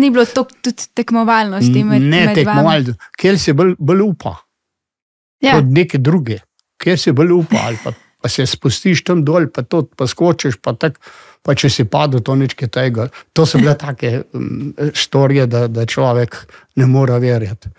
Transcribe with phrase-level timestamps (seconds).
[0.00, 2.36] ni bilo to tudi tekmovalnosti med, Ne med vami.
[2.40, 4.36] tekmovalno, kjer si bolj, bolj upa.
[5.40, 5.56] Ja.
[5.58, 6.40] Kot neke druge,
[6.80, 7.70] kjer si bolj upa.
[7.84, 10.58] Pa, pa se spustiš tam dol, pa, to, pa skočiš.
[10.60, 10.98] Pa, tak,
[11.46, 13.08] pa če si padel, to nič tega.
[13.32, 16.36] To so bile take mm, štorije, da, da človek
[16.76, 17.72] ne more verjeti.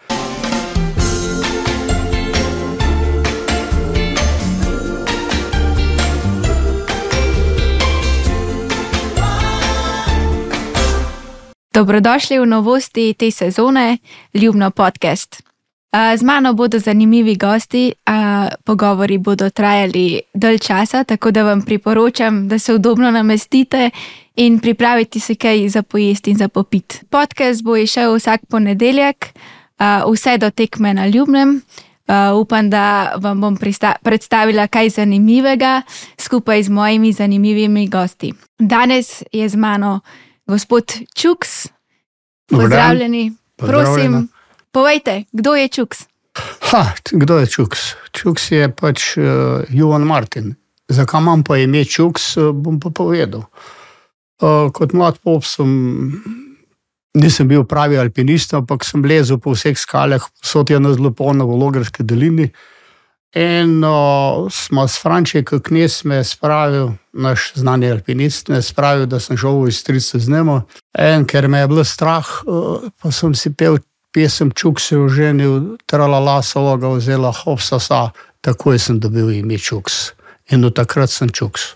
[11.73, 13.97] Dobrodošli v novosti te sezone,
[14.33, 15.43] Ljubno podcast.
[16.17, 17.93] Z mano bodo zanimivi gosti,
[18.63, 23.89] pogovori bodo trajali dalj časa, tako da vam priporočam, da se udobno namestite
[24.35, 27.05] in pripravite si kaj za pojesti in za popit.
[27.09, 29.25] Podcast bo išel vsak ponedeljek,
[30.13, 31.61] vse do tekme na Ljubnem.
[32.07, 33.57] Uh, upam, da vam bom
[34.03, 35.81] predstavila kaj zanimivega
[36.17, 38.33] skupaj z mojimi zanimivimi gosti.
[38.59, 39.99] Danes je z mano
[40.51, 40.83] gospod
[41.15, 41.67] Čuks,
[42.49, 43.31] pozdravljeni.
[43.55, 44.27] Prosim,
[44.71, 46.03] povejte, kdo je Čuks?
[46.71, 47.79] Ha, kdo je Čuks?
[48.11, 50.55] Čuks je pač uh, Juan Martin.
[50.91, 53.45] Zakaj imam pa ime Čuks, uh, bom pa povedal.
[54.43, 55.71] Uh, kot mlad pop sem,
[57.15, 61.47] nisem bil pravi alpinist, ampak sem lezel po vseh skalah, so ti na zelo polno
[61.47, 62.51] v Logarski dolini.
[62.51, 62.70] In
[63.35, 69.19] uh, smo s Frančijem, knes me je spravil, naš znani alpinist, me je spravil, da
[69.19, 70.49] sem šel v Istrico z njim.
[70.99, 73.79] In ker me je bilo strah, uh, pa sem si pel
[74.11, 80.11] pesem Čuk se je oženil, tralala sovoga vzela, hopsasa, takoj sem dobil ime Čuks.
[80.51, 81.75] In od takrat sem Čuks.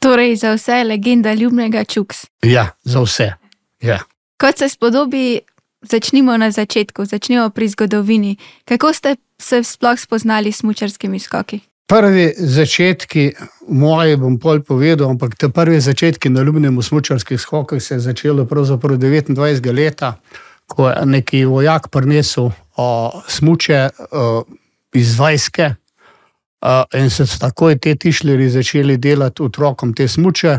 [0.00, 2.26] Torej, za vse legenda ljubnega Čuks.
[2.42, 3.32] Ja, za vse.
[3.80, 4.00] Ja.
[4.40, 5.40] Kot se spodobi,
[5.82, 8.36] začnimo na začetku, začnimo pri zgodovini.
[8.64, 11.60] Kako ste se sploh spoznali s smučarskimi skoki?
[11.90, 13.32] Prvi začetki,
[13.68, 18.44] moje bom pol povedal, ampak te prvi začetki na ljubnem smučarskih skokih se je začelo
[18.46, 20.12] pravzaprav 29 leta,
[20.66, 24.44] ko je neki vojak prinesel o, smuče o,
[24.94, 25.74] iz vojske
[26.60, 30.58] o, in so takoj te tišljeri začeli delati otrokom te smuče.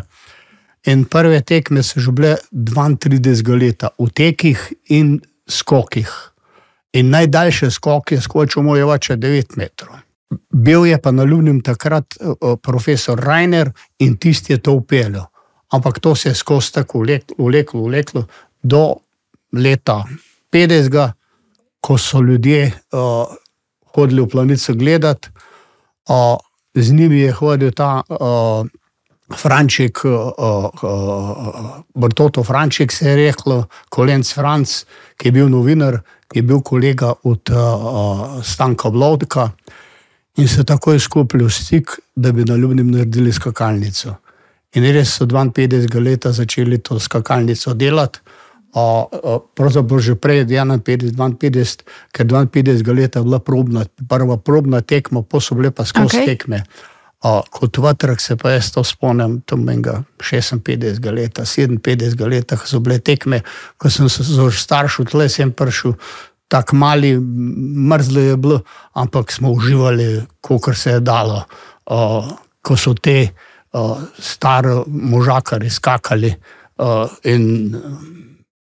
[0.91, 6.30] In prve tekme so že bile 32 leta, v tekih in skokih.
[6.93, 9.95] In najdaljše skoke je skočil moj oče 9 metrov.
[10.49, 15.25] Bil je pa na Ljubnem takrat uh, profesor Rainer in tisti je to upeljal.
[15.71, 16.99] Ampak to se je skozi tako
[17.37, 18.25] vleklo, vleklo
[18.63, 18.95] do
[19.51, 20.03] leta
[20.51, 21.11] 50,
[21.81, 23.35] ko so ljudje uh,
[23.95, 25.29] hodili v planico gledati.
[26.09, 26.37] Uh,
[26.73, 28.67] z njimi je hodil ta uh,
[29.37, 30.11] Franček, uh,
[30.83, 34.85] uh, Brtoto Franček se je rekel, Kolenc Franc,
[35.17, 36.01] ki je bil novinar,
[36.33, 39.51] je bil kolega od uh, Stanka Blodka
[40.37, 44.15] in se takoj skupili v stik, da bi na ljubnem naredili skakalnico.
[44.75, 48.19] In res so 52 leta začeli to skakalnico delati.
[48.71, 50.79] Uh, uh, pravzaprav že prej, 51,
[51.35, 51.83] 52,
[52.15, 56.25] ker 52 leta je bila probna, prva probna tekma, pa so bile pa skozi okay.
[56.25, 56.63] tekme.
[57.21, 62.65] Uh, kot vatrak se pa jaz to spomnim, tam menga 56 leta, 57 leta, ko
[62.65, 63.43] so bile tekme,
[63.77, 65.93] ko sem se z staršem tle sem prišel,
[66.49, 68.57] tako mali, mrzlo je bilo,
[68.97, 71.43] ampak smo uživali, kolikor se je dalo.
[71.85, 73.29] Uh, ko so te
[74.19, 76.33] stare možakari skakali
[76.77, 77.75] uh, in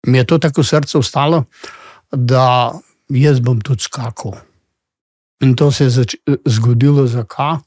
[0.08, 1.44] mi je to tako v srcu ostalo,
[2.12, 2.72] da
[3.10, 4.38] jaz bom tudi skakal.
[5.42, 6.06] In to se je
[6.46, 7.58] zgodilo zakaj?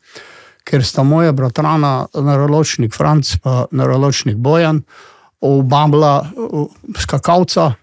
[0.66, 4.82] Ker sta moja bratrana, naroločnik Franc in naroločnik Bojan,
[5.40, 6.66] oba bila uh,
[6.98, 7.74] skakalca,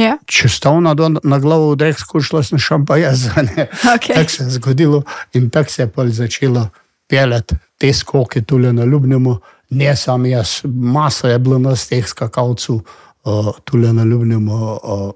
[0.00, 3.26] Ja, če sta ona do- na glavo odreh skušala, sem šel pa jaz.
[3.36, 3.66] a ne.
[3.94, 4.14] okay.
[4.16, 5.02] Tako se je zgodilo
[5.36, 6.62] in tako se je pa začelo
[7.08, 9.36] peljati te skoke tule na Ljubnemu.
[9.76, 14.52] Ne sam jaz, masa je bilo nas teh skakalcev uh, tule na Ljubnemu.
[14.80, 15.10] Uh,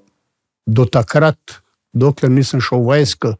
[0.67, 1.37] do takrat,
[1.93, 3.33] dokler nisem šel v vojsko,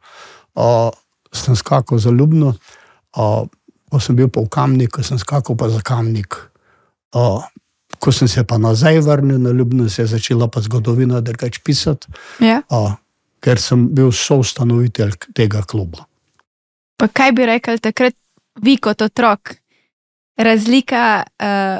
[0.58, 0.90] uh,
[1.34, 2.56] sem skakal za Ljubno,
[3.18, 3.48] uh,
[3.92, 6.36] ko sem bil pa v Kamniku, sem skakal pa za Kamnik.
[7.16, 7.44] Uh,
[8.00, 12.08] ko sem se pa nazaj vrnil na Ljubno, se je začela pa zgodovina drugače pisati,
[12.44, 12.62] ja.
[12.70, 12.94] uh,
[13.42, 16.06] ker sem bil soustanovitelj tega kluba.
[16.98, 18.14] Pa kaj bi rekel takrat,
[18.62, 19.56] vi kot otrok,
[20.38, 21.80] razlika uh,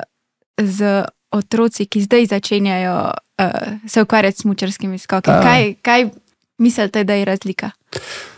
[0.58, 1.04] z
[1.34, 5.30] otroci, ki zdaj začenjajo uh, se ukvarjati s smučarskimi skoki?
[5.30, 6.10] Kaj, kaj
[6.58, 7.72] mislite, da je razlika?
[7.94, 8.37] Uh,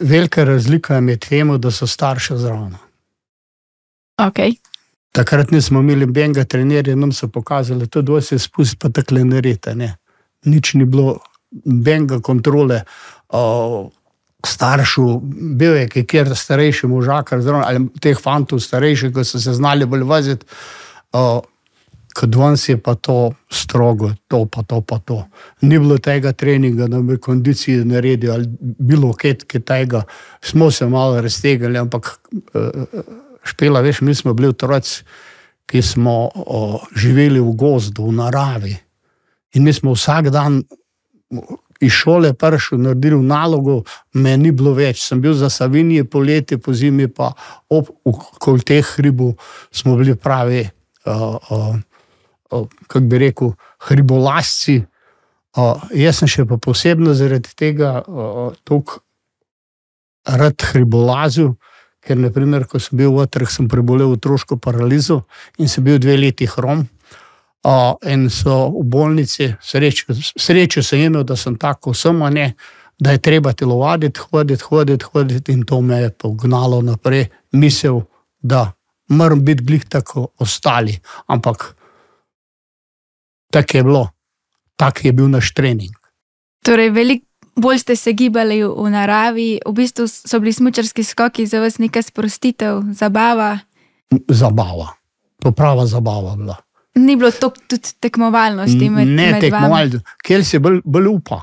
[0.00, 2.76] velika razlika je med tem, da so starši zraven.
[4.20, 4.56] Okay.
[5.12, 9.74] Takrat nismo imeli benga trenerja, nam so pokazali, da se spusti, pa tako ne naredi.
[9.74, 9.96] Ne.
[10.44, 11.18] Nič ni bilo,
[11.64, 12.82] benga kontrole.
[13.28, 13.90] Uh,
[14.46, 15.20] Staršev,
[15.54, 20.46] bil je kjer starejši možakar, ali teh fantov starejših, ki so se znali bolj vaziti.
[21.12, 21.38] Uh,
[22.14, 25.22] kot danes je pa to strogo, to pa to pa to.
[25.60, 30.02] Ni bilo tega treninga, da bi kondicije naredili ali bilo kaj tega,
[30.40, 33.00] smo se malo raztegali, ampak uh,
[33.44, 35.02] špela, veš, mi smo bili otroci,
[35.66, 38.76] ki smo uh, živeli v gozdu, v naravi.
[39.54, 40.62] In mi smo vsak dan
[41.80, 43.82] iz šole prišli, naredili nalogo,
[44.12, 45.02] me ni bilo več.
[45.02, 47.32] Sem bil za Savinije poletje, po zimi pa
[47.70, 47.88] ob
[48.66, 49.34] teh hribov
[49.72, 50.68] smo bili pravi,
[51.06, 51.76] uh, uh,
[52.86, 53.52] kako bi rekel,
[53.88, 54.82] hribolasci.
[55.56, 59.02] Uh, jaz sem še pa posebno zaradi tega uh, tako
[60.24, 61.54] rad hribolazil.
[62.02, 65.20] Ker, naprimer, ko sem bil v Otrh, sem prebolel otroško paralizo
[65.62, 66.82] in sem bil dve leti hrom
[68.10, 72.54] in so v bolnici, srečo, srečo sem imel, da sem tako samo ne,
[72.98, 78.02] da je treba telovaditi, hoditi, hoditi, hoditi in to me je pognalo naprej, misel,
[78.42, 78.72] da
[79.08, 80.98] moram biti glih tako ostali.
[81.26, 81.74] Ampak
[83.52, 84.06] tako je bilo,
[84.76, 85.92] tak je bil naš trening.
[86.64, 87.26] Torej, veliko
[87.56, 92.02] bolj ste se gibali v naravi, v bistvu so bili smočarski skoki za vas neka
[92.02, 93.58] sprostitev, zabava.
[94.28, 94.92] Zabava,
[95.42, 96.56] to prava zabava bila.
[96.94, 99.16] Ni bilo to tudi tekmovalnosti med njimi.
[99.16, 101.40] Ne tekmovalnosti, ker si bolj, bolj upa.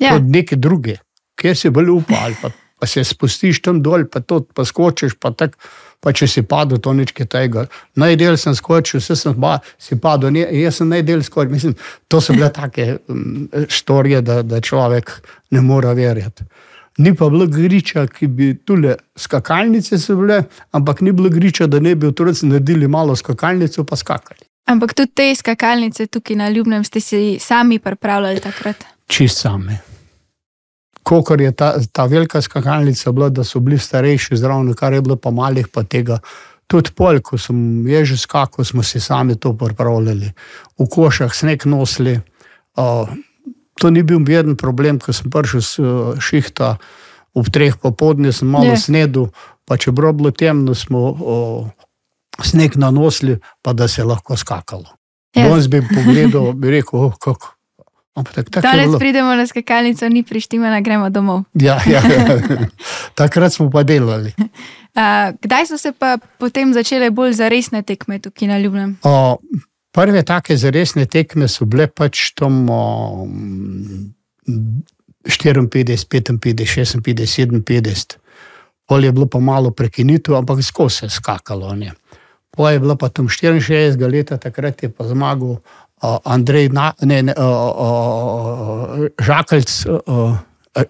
[0.00, 0.16] Ja.
[0.16, 0.98] Kot neke druge,
[1.40, 2.28] ker si bolj upa.
[2.42, 5.16] Pa, pa se spustiš tam dol, pa to pa skočiš.
[5.20, 5.56] Pa tak,
[6.04, 7.64] pa če si padel, to nič tega.
[7.96, 11.54] Najdel sem skočil, vse sem ba, si padel, ne, jaz sem najdel skočil.
[11.56, 11.74] Mislim,
[12.08, 12.98] to so bile take
[13.72, 15.16] storije, da, da človek
[15.56, 16.44] ne more verjeti
[16.98, 21.80] ni pa bilo griča, ki bi tule skakalnice se bile, ampak ni bilo griča, da
[21.80, 24.46] ne bi otroci naredili malo skakalnico, pa skakali.
[24.66, 28.84] Ampak tudi te skakalnice tukaj na Ljubnem ste si sami pripravljali takrat?
[29.06, 29.93] Čist sami.
[31.04, 35.16] Kokor je ta, ta velika skakalnica bila, da so bili starejši zraven, kar je bilo
[35.16, 36.18] pa malih, pa tega.
[36.66, 40.32] Tudi pol, ko sem že skakal, smo si sami to pripravljali.
[40.80, 42.20] V košah sneg nosili.
[42.76, 43.08] Uh,
[43.80, 46.76] to ni bil veren problem, ko sem prišel s uh, šihta
[47.34, 48.80] ob treh popoldne, sem malo yeah.
[48.80, 49.28] snedel,
[49.66, 51.66] pa če bilo bilo temno, smo uh,
[52.42, 54.96] sneg nanosili, pa da se je lahko skakalo.
[55.34, 57.54] Danes bi pogledal, bi rekel, oh, kako.
[58.14, 61.42] Tak, tak Danes pridemo na skakalnico, ni prištima, da gremo domov.
[61.54, 62.38] Ja, ja, ja.
[63.18, 64.30] takrat smo pa delali.
[64.38, 68.94] Uh, kdaj so se pa potem začele bolj zaresne tekme tukaj na Ljubljani?
[69.94, 74.14] Prve take zaresne tekme so bile pač tam um,
[75.26, 78.18] 54, 55, 56, 57.
[78.86, 81.74] Pol je bilo pa malo prekinitev, ampak skozi se je skakalo.
[81.74, 81.94] Ne.
[82.50, 85.58] Po je bilo pa tam 64 let, takrat je pa zmagal
[86.04, 89.70] Andrej, na, ne, ne, uh, Žakalc,
[90.06, 90.36] uh,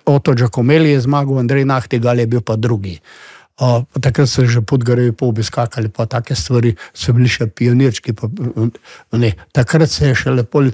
[0.05, 2.99] Oto Džakomeli je zmagal, Andrej Nahtigal je bil pa drugi.
[3.61, 8.16] Uh, takrat so že podgoreli, po obiskali, pa take stvari so bili še pionirčki.
[8.16, 8.26] Pa,
[9.14, 10.64] ne, takrat se je še lepo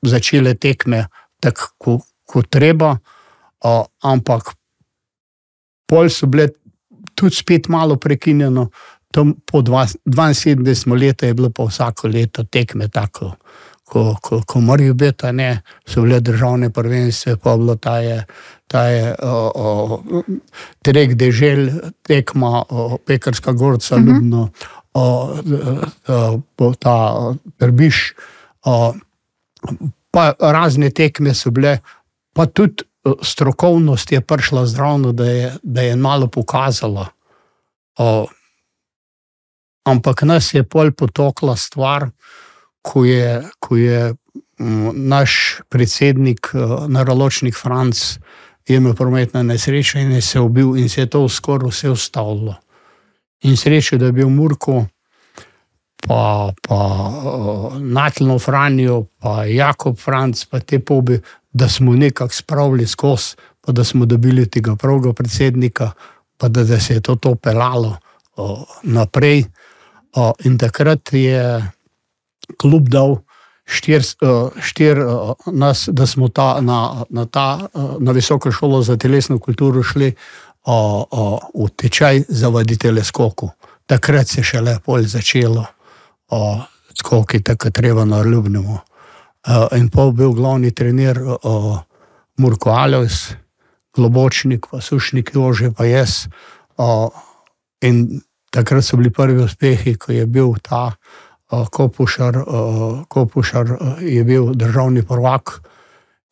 [0.00, 1.04] začele tekme,
[1.42, 4.54] tako kot treba, uh, ampak
[5.90, 6.48] pol so bile
[7.12, 8.70] tudi spet malo prekinjeno.
[9.14, 10.64] Tam po 72
[10.98, 13.36] letih je bilo pa vsako leto tekme tako
[13.94, 18.24] ko, ko, ko morajo biti, ne, so bile državne prvenstve, pa bilo ta je,
[18.66, 19.14] ta je
[20.82, 21.68] trek dežel,
[22.02, 24.10] tekma, o, pekarska gorca, uh mhm.
[24.10, 24.14] -huh.
[24.14, 24.48] ljubno,
[24.94, 25.04] o,
[26.08, 26.96] o, o, ta
[27.58, 28.14] prbiš.
[30.10, 31.78] Pa razne tekme so bile,
[32.32, 32.84] pa tudi
[33.22, 35.24] strokovnost je prišla zraven, da,
[35.62, 37.06] da je malo pokazala.
[37.98, 38.26] O,
[39.84, 42.10] ampak nas je pol potokla stvar,
[42.84, 44.14] ko je, ko je
[44.60, 48.18] mm, naš predsednik, eh, naroločnik Franc,
[48.68, 52.56] imel prometno nesrečo in se je ubil, in se je to skoraj vse ustavilo.
[53.44, 54.86] In srečo, da je bil Murko,
[56.06, 61.20] pa, pa uh, Natalno Franijo, pa Jakob Franc, pa te pobi,
[61.52, 65.90] da smo nekako spravili skozi, pa da smo dobili tega pravega predsednika,
[66.36, 67.96] pa da, da se je to, to pelalo
[68.36, 69.44] uh, naprej.
[70.16, 71.60] Uh, in takrat je
[72.58, 73.18] klub dal
[73.64, 78.82] štir, eh, štir eh, nas, da smo ta, na, na, ta, eh, na visoko šolo
[78.82, 80.14] za telesno kulturo šli
[80.64, 83.50] o, o, v tečaj za voditelje skoku.
[83.86, 85.66] Takrat se je še lepo začelo
[86.28, 86.60] o,
[86.98, 88.78] skoki, tako treba na ljubnemu.
[89.76, 91.78] In pa bil glavni trener o,
[92.40, 93.34] Murko Aljois,
[93.94, 96.30] Globočnik, pa Sušnik Jože, pa jaz.
[96.80, 97.10] O,
[97.84, 100.94] in takrat so bili prvi uspehi, ko je bil ta.
[101.70, 102.38] Kopušar,
[103.08, 103.66] Kopušar
[104.00, 105.60] je bil državni prvak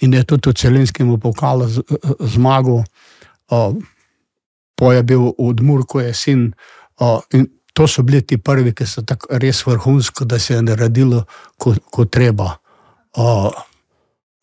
[0.03, 1.69] in je tudi v celinskem pokalu
[2.21, 2.83] zmagal.
[4.77, 6.53] Po je bil v Dmurku, je sin.
[7.33, 11.25] In to so bili ti prvi, ki so tako res vrhunsko, da se je naredilo
[11.59, 12.57] kot ko treba.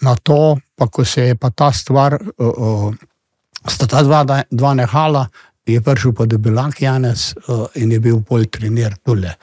[0.01, 2.17] Na to, pa ko se je pa ta stvar,
[3.67, 5.27] sta ta dva, dva nehala,
[5.65, 7.33] je prišel pa debelak Janes
[7.75, 9.35] in je bil bolj trener tole.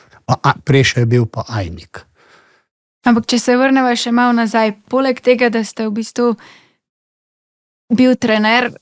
[0.64, 2.02] Prej je bil pa Ajnik.
[3.06, 6.33] Ampak, če se vrnemo še malo nazaj, poleg tega, da ste v bistvu
[7.95, 8.73] bil trener,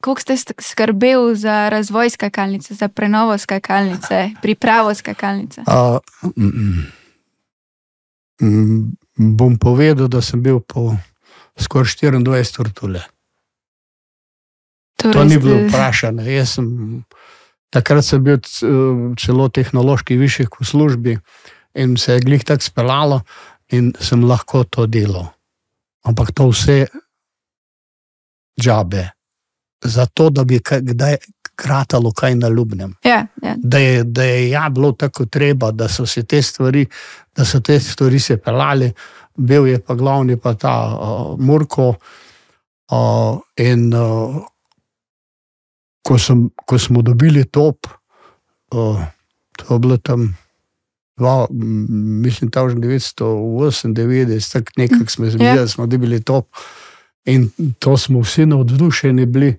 [0.00, 5.66] kako ste skrbeli za razvoj skakalnice, za prenovo skakalnice, pripravo skakalnice?
[5.68, 6.00] Uh,
[6.32, 6.86] mm,
[8.40, 8.80] mm,
[9.36, 10.96] bom povedal, da sem bil po
[11.60, 13.04] skoraj 24 ur tole.
[14.96, 16.44] Torej to ni bilo vprašanje.
[17.74, 18.38] Takrat sem bil
[19.18, 21.16] celo tehnološki višek v službi
[21.74, 23.20] in se je glih tako speljalo,
[23.74, 25.32] in sem lahko to delal.
[26.06, 26.84] Ampak to vse
[28.60, 29.08] džabe
[29.84, 31.16] zato, da bi kdaj
[31.54, 32.94] kratalo kaj na ljubnem.
[33.04, 33.54] Ja, ja.
[33.56, 36.86] Da, je, da je ja bilo tako treba, da so se te stvari,
[37.36, 38.92] da so te stvari se pelali,
[39.36, 41.94] bil je pa glavni pa ta uh, Murko.
[42.92, 44.42] Uh, in uh,
[46.04, 47.86] ko, sem, ko smo dobili top,
[48.74, 49.00] uh,
[49.56, 50.36] to je bilo tam.
[51.16, 55.60] Dva, mislim, da je 998, tako nekako smo zmedili, ja.
[55.62, 56.46] da smo dobili top.
[57.24, 59.58] In to smo vsi navdušeni bili.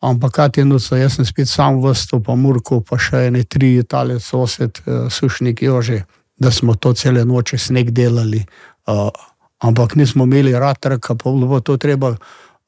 [0.00, 3.78] Ampak kaj je noč, jaz sem spet sam vrsto, pa Murko, pa še ene tri
[3.80, 6.02] italije, sosed, uh, sušnik Jože,
[6.36, 8.44] da smo to cele noče sneg delali.
[8.86, 9.08] Uh,
[9.64, 12.12] ampak nismo imeli ratrka, pa bilo to treba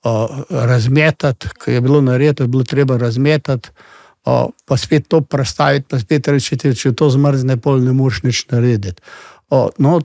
[0.06, 3.70] uh, razmetati, ker je bilo narejeno, je bilo treba razmetati,
[4.24, 8.46] uh, pa spet to prestaviti, pa spet reči, če to zmrzne, pol ne moreš nič
[8.52, 9.02] narediti.
[9.50, 10.00] O, no,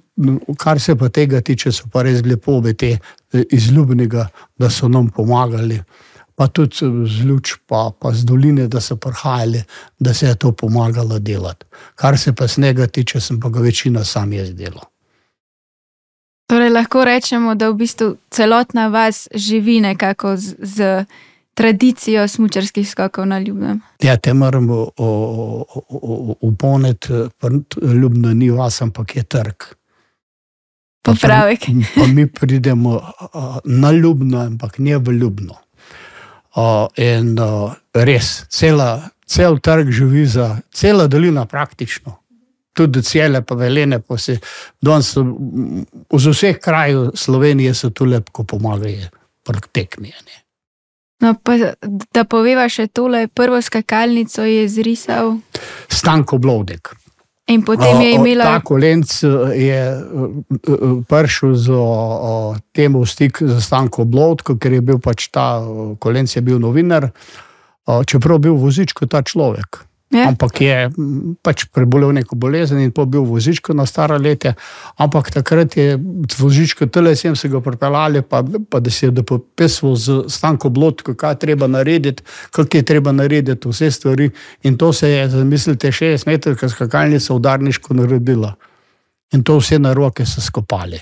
[0.57, 2.91] kar se pa tega tiče, so pa res lepo biti
[3.33, 4.27] izljubnega,
[4.57, 5.79] da so nam pomagali
[6.41, 9.61] pa tudi z luč, pa, pa z doline, da so prihajali,
[9.99, 11.65] da se je to pomagalo delati.
[11.95, 14.90] Kar se pa snega tiče, sem pa ga večina sam jaz delal.
[16.51, 21.05] Torej, lahko rečemo, da v bistvu celotna vas živi nekako z, z
[21.53, 23.79] tradicijo smočarskih skokov na ljubnem.
[24.03, 24.87] Ja, te moramo
[26.41, 27.13] uponeti,
[28.01, 29.63] ljubno ni vas, ampak je trg.
[31.01, 31.59] Popravek.
[31.59, 32.99] Pa, pa mi pridemo
[33.65, 35.55] na ljubno, ampak ne v ljubno.
[36.55, 42.20] Uh, in uh, res, cela, cel trg živi za celo dolino, praktično.
[42.73, 44.37] Tudi cele, pa velene, pa se
[44.81, 49.09] danes, v vseh krajih Slovenije so tu lepo pomagali,
[49.71, 50.15] tekmije.
[51.21, 51.57] No, pa,
[52.13, 55.35] da poveva še tole, prvo skakalnico je zrisal.
[55.91, 56.95] Stanko Blodek.
[57.51, 58.45] In potem je imela.
[58.45, 59.27] Ta kolenc eh,
[59.59, 60.01] je eh,
[60.71, 61.67] eh, prišel z
[62.71, 65.59] tem v stik z Stanko Blodko, ker je bil pač ta
[65.99, 67.11] kolenc je bil novinar,
[67.85, 69.83] čeprav je bil vozičko ta človek.
[70.11, 70.23] Je.
[70.27, 70.89] Ampak je
[71.39, 74.53] pač prebolel neko bolezen in bil vozičko na stara leta.
[74.99, 75.99] Ampak takrat je
[76.37, 81.35] vozičko telesem se ga pripeljali, pa, pa da se je dopisal z stanko blotko, kaj
[81.39, 84.29] treba narediti, kako je treba narediti vse stvari.
[84.63, 88.55] In to se je, zamislite, 60 metrov skakalnica udarniško naredila.
[89.31, 90.99] In to vse na roke so skopali.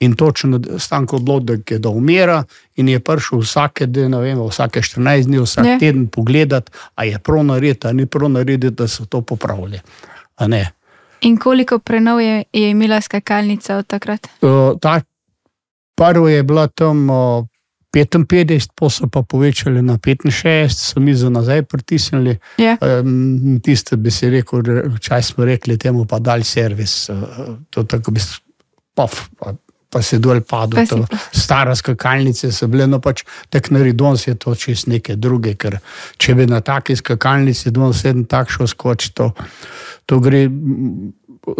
[0.00, 2.44] In točno stanko blodek je, da umira
[2.76, 5.78] in je prišel vsake, ne vem, vsake 14 dni, vsak ne.
[5.78, 9.80] teden pogledati, a je prav narediti, a ni prav narediti, da so to popravili.
[11.20, 14.28] In koliko prenov je, je imela skakalnica od takrat?
[14.40, 15.00] Uh, ta
[15.98, 17.46] prvo je bila tam uh,
[17.96, 22.36] 55, pa so pa povečali na 65, so mi za nazaj pritisnili.
[22.58, 22.78] Yeah.
[23.00, 24.62] Um, tiste bi si rekel,
[25.00, 27.08] čaj smo rekli temu, pa dal servis.
[27.08, 27.18] Uh,
[27.70, 29.54] to tako bi spof pa
[30.02, 30.84] se dol padlo.
[31.32, 35.78] Stara skakalnice so bile, no pač tak naredon se je to čez neke druge, ker
[36.20, 39.30] če bi na taki skakalnici dol sedem tak šel skoči, to,
[40.06, 40.44] to gre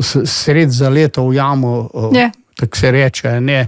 [0.03, 1.73] sred za leto v jamo,
[2.13, 2.35] yeah.
[2.59, 3.63] tako se reče, ne,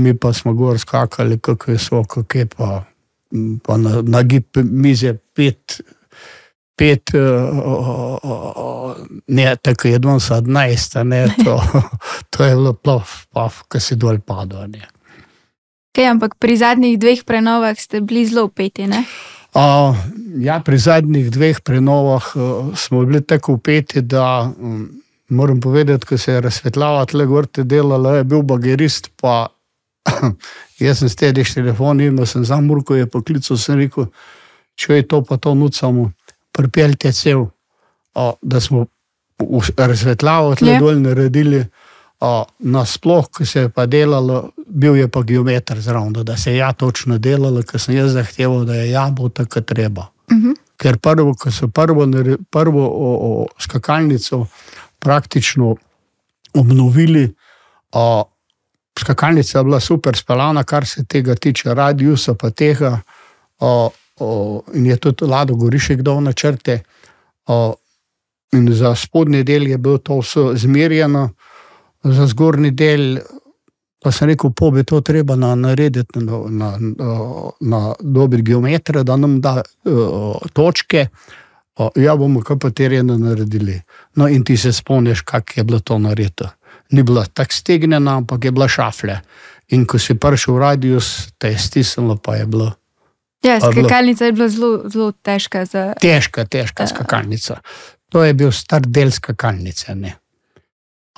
[0.00, 2.84] mi pa smo gor skakali, kako je so, kako je pa,
[3.62, 5.80] pa na, na gib mize pet
[6.78, 8.94] pet, uh,
[9.26, 11.58] ne, tako je danes 11, ne, to,
[12.30, 14.70] to je bilo plov, ki si dol padal.
[15.90, 18.86] Okay, ampak pri zadnjih dveh prenovah ste bili zelo upeti.
[18.86, 19.96] Uh,
[20.38, 24.88] ja, pri zadnjih dveh prenovah uh, smo bili tako upeti, da um,
[25.28, 29.48] moram povedati, ko se je razsvetljala tle gorte delala, je bil bagerist, pa
[30.78, 34.06] jaz sem stediš telefon, imel sem za Murko, je poklical, sem rekel,
[34.78, 36.12] če je to pa to nucamo
[36.58, 37.46] pripeljte cel,
[38.14, 38.86] o, da smo
[39.76, 41.64] razsvetljavo tle dol naredili.
[42.58, 46.72] Nasploh, ko se je pa delalo, bil je pa geometer zraven, da se je ja
[46.72, 50.08] točno delalo, ker sem jaz zahteval, da je ja bo tako treba.
[50.26, 50.48] Uh mhm.
[50.48, 50.56] -huh.
[50.76, 52.06] Ker prvo, ko so prvo,
[52.50, 54.46] prvo o, o, skakalnico
[54.98, 55.76] praktično
[56.54, 57.34] obnovili,
[57.92, 58.24] o,
[58.98, 63.00] skakalnica je bila super speljana, kar se tega tiče, radiusa pa tega.
[63.58, 66.80] O, o, in je tudi Lado Gorišek dal na črte.
[67.46, 67.74] O,
[68.52, 71.30] in za spodnji del je bilo to vse zmerjeno,
[72.02, 73.18] za zgornji del
[73.98, 77.10] pa sem rekel, po bi to treba na, narediti na, na, na,
[77.60, 81.08] na dobi geometra, da nam da uh, točke.
[81.78, 83.80] O, ja, bomo kar pa terjeno naredili.
[84.16, 86.50] No, in ti se spomniš, kako je bilo to narejeno.
[86.90, 89.20] Ni bila tako stegnjena, ampak je bila šafle.
[89.68, 92.72] In ko si prišel v radius, te je stisnilo, pa je bilo
[93.46, 95.64] Ja, skakalnica je bila zelo, zelo težka.
[95.64, 95.92] Za...
[96.00, 97.60] težka, težka skakalnica.
[98.10, 99.94] To je bil star del skakalnice.
[99.94, 100.16] ne.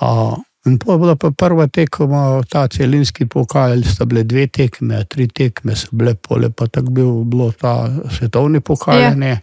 [0.01, 0.35] A,
[0.65, 5.25] In to je bila pa prva tekma, ta celinski pokal, sta bile dve tekme, tri
[5.27, 8.99] tekme so bile, pole pa tako bil, bilo ta svetovni pokal.
[9.01, 9.15] Ja.
[9.17, 9.37] Ja.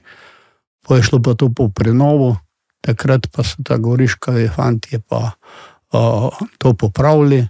[0.87, 2.37] Po je šlo pa to po prenovu,
[2.81, 5.33] takrat pa so ta goriška fanti pa
[5.93, 7.43] a, to popravili.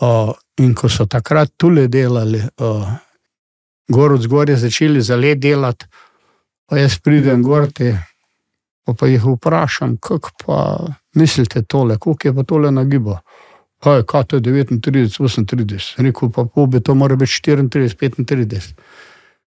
[0.00, 0.30] A,
[0.62, 2.70] in ko so takrat tule delali, a,
[3.88, 5.86] gor od zgoraj začeli za led delati,
[6.66, 7.94] pa jaz pridem gor te,
[8.84, 10.58] pa, pa jih vprašam, kako pa
[11.14, 13.18] mislite tole, koliko je pa tole nagibo.
[13.84, 18.72] Kaj, kaj to je 39, 38, rekel pa po bi to mora biti 34, 35.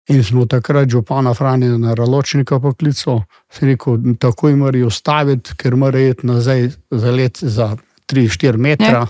[0.08, 6.14] In smo takrat župana Franja na Raločnika poklical, sem rekel, takoj morajo ustaviti, ker morajo
[6.14, 7.76] iti nazaj za let za
[8.08, 9.06] 3-4 metra.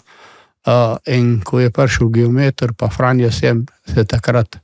[0.66, 4.58] Uh, in ko je prišel geometer, pa Franja sem se takrat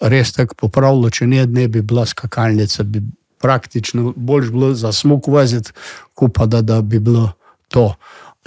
[0.00, 3.02] res tako popravilo, če ne, ne bi bila skakalnica, bi
[3.38, 5.70] praktično bolj bilo za smog voziti,
[6.14, 7.28] kot pa da, da bi bilo
[7.68, 7.92] to.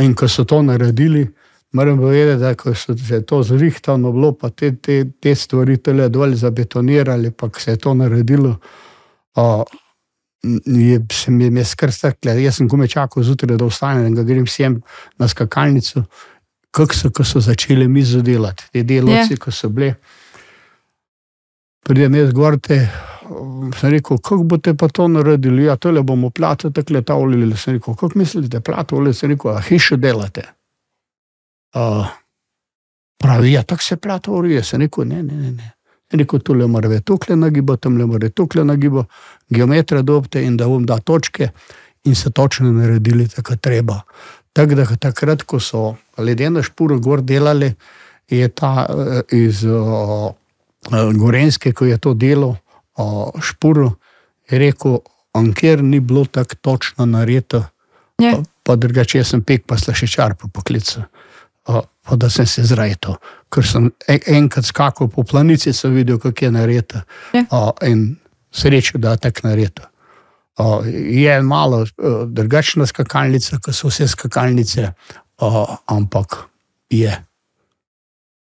[0.04, 1.28] In ko so to naredili,
[1.72, 6.10] moram povedati, da ko so se to zrihtano bilo, pa te, te, te stvari tele
[6.10, 8.58] dol zabetonirali, pa se je to naredilo.
[9.36, 9.64] Uh,
[10.66, 14.80] Je, se mi je skrstakle, jaz sem kome čakal zjutraj, da vstanem in grem sem
[15.22, 16.02] na skakalnico,
[16.74, 19.38] kako so, ko so začeli mizo delati, ti delavci, Ja.
[19.38, 19.94] ko so bili.
[21.84, 22.78] Pridem jaz gor, te,
[23.80, 27.96] sem rekel, kako boste pa to naredili, ja, tole bomo plato tako letavljali, sem rekel,
[27.96, 30.44] kako mislite, plato, ali sem rekel, a hišo delate.
[31.76, 32.08] Uh,
[33.18, 35.52] pravi, ja, tako se plato urije, sem rekel, ne, ne, ne.
[35.52, 35.72] ne.
[36.12, 39.06] Rekel, tole mora biti tukle nagibo, tam le mora tukle nagibo,
[39.50, 41.50] geometra dobte in da bom da točke
[42.04, 44.02] in se točno naredili tako treba.
[44.54, 47.74] Tako da takrat, ko so ledeno špuro gor delali,
[48.30, 50.34] je ta eh, iz eh,
[51.14, 52.56] Gorenske, ko je to delo
[52.96, 53.06] o,
[53.42, 53.92] špuro,
[54.50, 54.98] je rekel,
[55.34, 57.64] ankjer ni bilo tako točno nareto,
[58.20, 58.32] Ja.
[58.32, 61.02] pa, pa drugače jaz sem pek pa slašečar po poklicu.
[61.66, 63.16] O, Pa da sem se zrajal,
[63.50, 67.02] ker sem en- enkrat skakal po planici, sem videl, kako je narejeno.
[67.34, 67.44] Ja.
[67.52, 68.16] O, In
[68.52, 69.86] srečo, da je tako narejeno.
[71.12, 71.86] Je malo
[72.28, 74.92] drugačna skakalnica, kot so vse skakalnice,
[75.88, 76.36] ampak
[76.90, 77.14] je.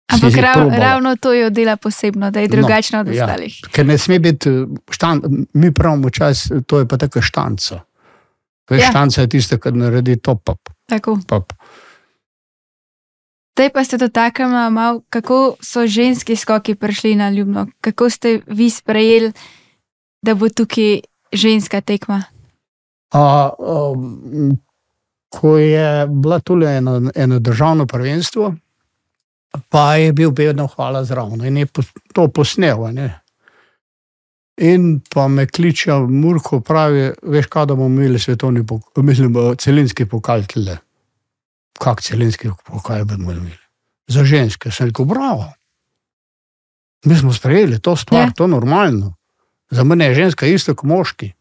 [0.09, 3.25] Ampak rav, ravno to jo dela posebno, da je No, drugačna od ja.
[3.25, 3.59] ostalih.
[3.71, 4.49] Ker ne sme biti,
[4.91, 5.21] štan,
[5.53, 7.79] mi pravimo čas, to je pa tako štanca.
[8.69, 8.85] Veš, Ja.
[8.85, 8.89] ja.
[8.91, 10.69] Štanca je tista, ki naredi top up.
[10.85, 11.11] Tako.
[11.37, 11.53] up.
[13.53, 17.67] Zdaj pa se dotaknemo malo, kako so ženski skoki prišli na ljubno.
[17.81, 19.31] Kako ste vi sprejeli,
[20.21, 20.99] da bo tukaj
[21.33, 22.23] ženska tekma?
[23.11, 24.57] A, um,
[25.29, 28.55] ko je bila tu eno, eno državno prvenstvo,
[29.69, 31.67] pa je bil vedno hvala zraven in je
[32.13, 32.93] to posnel.
[32.93, 33.19] ne.
[34.57, 39.55] In pa me kliče Murko, pravi, veš, kaj da bomo imeli svetovni, pok- mislim, eh,
[39.55, 40.77] celinski pokal tle.
[41.79, 43.57] Kak celinski pokal bomo imeli?
[44.07, 45.45] Za ženske, sem rekel, bravo.
[47.05, 48.25] Mi smo sprejeli to stvar, Ja.
[48.25, 48.31] ja.
[48.31, 49.13] to je normalno.
[49.69, 51.31] Za mene je ženska isto kot moški.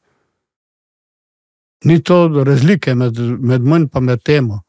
[1.85, 4.61] Ni to razlike med, med manj in med temo.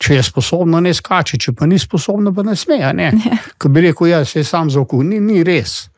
[0.00, 2.78] Če je sposobna, ne skače, če pa ni sposobna, pa ne sme.
[2.80, 3.10] a Ne?
[3.14, 3.36] Ja.
[3.58, 5.90] Ko bi rekel, ja, se sam za oko, ni, ni res.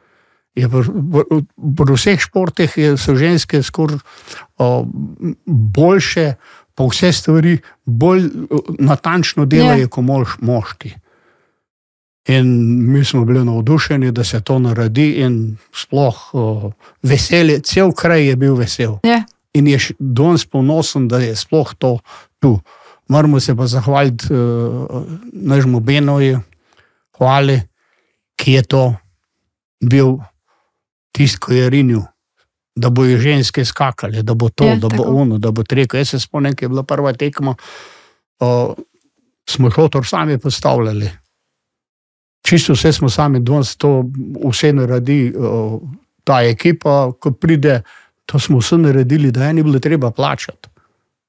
[0.55, 0.83] Je pri,
[1.77, 3.99] pri, vseh športih je- so ženske skoraj
[5.47, 6.35] boljše,
[6.75, 8.29] pa vse stvari bolj
[8.81, 9.89] natančno delajo Ja.
[9.89, 10.93] kot mož, moški.
[12.27, 12.47] In
[12.87, 15.39] mi smo bili navdušeni, da se to naredi, in
[15.73, 18.99] sploh o, veselje, cel kraj je bil vesel.
[19.03, 19.25] Ja.
[19.55, 21.99] In je danes ponosen, da je sploh to
[22.39, 22.61] tu.
[23.13, 26.41] Moramo se pa zahvaliti uh, našemu Benoju,
[27.19, 27.61] hvali,
[28.37, 28.83] ki je to
[29.85, 30.17] bil
[31.13, 32.03] tisti, ki je rinil,
[32.77, 35.17] da bojo ženske skakale, da bo to, Ja, ja, da bo tako.
[35.17, 35.97] ono, da bo treko.
[35.97, 37.55] Jaz se spomnim, ki je bila prva tekma,
[38.41, 38.73] uh,
[39.49, 41.11] smo šotor sami postavljali.
[42.43, 44.05] Čisto vse smo sami, danes to
[44.49, 45.77] vse naredi uh,
[46.25, 47.83] ta ekipa, ko pride,
[48.27, 50.69] To smo vse naredili, da je ni bilo treba plačati.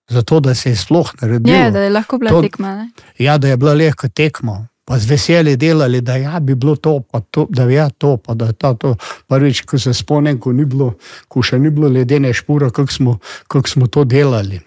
[0.09, 1.57] Zato, da se je sploh naredilo.
[1.57, 2.75] Ja, da je lahko bila To- tekma.
[2.75, 2.89] Ne?
[3.17, 6.99] Ja, da je bila lahko tekmo, pa z veseljem delali, da ja, bi bilo to,
[6.99, 8.95] pa to, da je to, pa da je ta to.
[9.27, 10.93] Prvič, ko se spomnim, ko, ni bilo,
[11.27, 14.59] ko še ni bilo ledene špore, kako smo, kak smo to delali.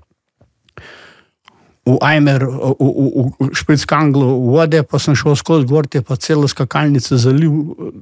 [1.86, 7.14] V Ajmer, v, v, v Špickanglu vode, pa sem šel skozi gorte, pa celo skakalnico
[7.14, 7.52] zaliv,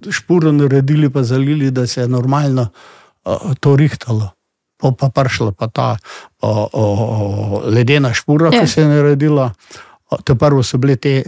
[0.08, 4.30] špuro naredili, pa zalili, da se je normalno uh, to rihtalo.
[4.76, 5.96] Pa pa prišla pa ta
[6.42, 8.60] o, o, o, ledena špura, Ja.
[8.60, 9.52] ki se je naredila.
[10.24, 11.24] To prvo so bile te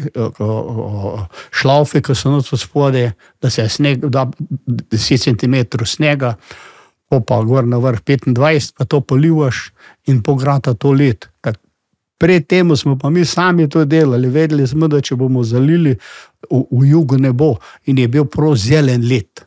[1.51, 4.27] šlaufe, ki so noč spode, da se je sneg, da
[4.67, 6.37] 10 cm snega,
[7.09, 9.71] pa pa gor na vrh 25, pa to polivaš
[10.07, 11.29] in pograta to let.
[11.41, 11.57] Tak,
[12.19, 15.93] Pred tem smo pa mi sami to delali, vedeli smo, da če bomo zalili,
[16.51, 19.43] v, v jugu ne bo in je bil prav zelen let.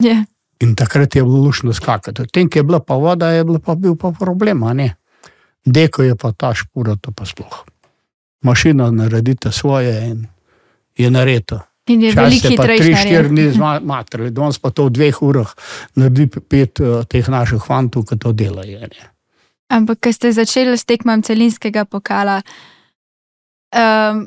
[0.00, 0.24] Ja.
[0.64, 2.24] In takrat je bilo lušno skakati.
[2.32, 4.94] Tem, ki je bila pa voda, je bil pa, bil pa problem, a ne.
[5.64, 7.64] Deko je pa ta špura, to pa sploh.
[8.44, 10.26] Mašina naredite svoje in
[10.96, 11.60] je naredo.
[11.86, 12.92] In je veliko hitrejši.
[12.92, 15.50] 3-4 dni zmatrali, danes pa to v dveh urah
[16.00, 18.88] naredi pet uh, teh naših fantov, ki to delajo.
[18.88, 19.10] Ne.
[19.68, 22.40] Ampak, ko ste začeli s tekmom celinskega pokala,
[23.76, 24.24] um,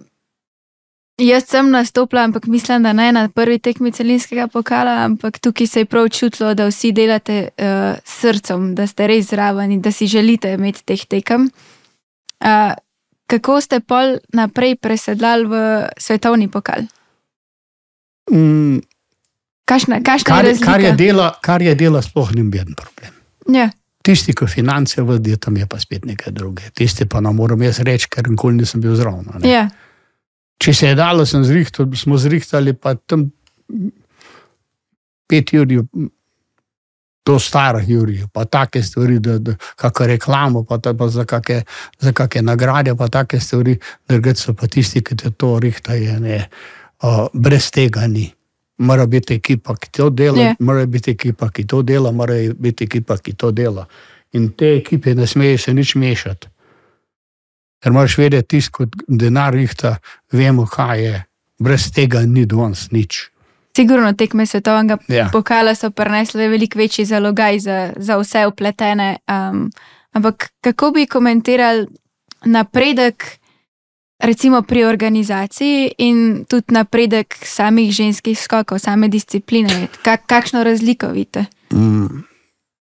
[1.17, 5.79] jaz sem nastopila, ampak mislim, da ne na prvi tekmi celinskega pokala, ampak tukaj se
[5.79, 7.65] je prav čutilo, da vsi delate uh,
[8.05, 11.49] srcem, da ste res zraven in da si želite imeti teh tekem.
[12.39, 12.73] Uh,
[13.27, 15.55] kako ste pol naprej presedlali v
[15.97, 16.85] svetovni pokal?
[18.31, 18.79] Mm,
[19.65, 20.95] Kašna, kašna kar, je je- kar, je razlika?
[20.95, 23.11] dela, kar je dela, sploh ni bil problem.
[23.49, 23.69] Ja,
[24.01, 26.69] Tisti, ki finance vodijo, tam je pa spet nekaj drugega.
[26.69, 29.25] Tisti pa ne morem jaz reči, ker nikoli nisem bil zraven.
[29.33, 29.69] a ne.
[30.57, 33.29] Ja, Če se je dalo, sem zrihtal, smo zrihtali pa tam
[35.29, 35.83] pet jurjev,
[37.27, 41.61] do starih jurjev, pa take stvari, da, da kakšno reklamo, pa, ta, pa za, kakšne,
[41.99, 43.77] za kakšne nagrade, pa take stvari,
[44.09, 46.39] drugače so pa tisti, ki te to rihtajo, ne,
[47.03, 48.29] uh, brez tega ni.
[48.77, 50.51] Mora biti ekipa, ki to dela, Ja.
[50.53, 50.55] yeah.
[50.59, 53.87] mora biti ekipa, ki to dela, mora biti ekipa, ki to dela.
[54.33, 56.47] In te ekipe ne smejo se nič mešati.
[57.83, 59.97] Ker moraš vedeti, tisti, kot denar rihta,
[60.31, 61.23] vemo, kaj je.
[61.59, 63.29] Brez tega ni danes nič.
[63.77, 65.29] sigurno tekme svetovnega Ja.
[65.31, 69.17] pokala so prinesle veliko večji zalogaj za, za vse upletene.
[69.27, 69.71] Um,
[70.13, 71.87] ampak kako bi komentirali
[72.45, 73.23] napredek,
[74.19, 79.87] recimo pri organizaciji in tudi napredek samih ženskih skokov, same discipline?
[80.01, 81.45] Kak, kakšno razliko vidite?
[81.73, 82.23] Mm,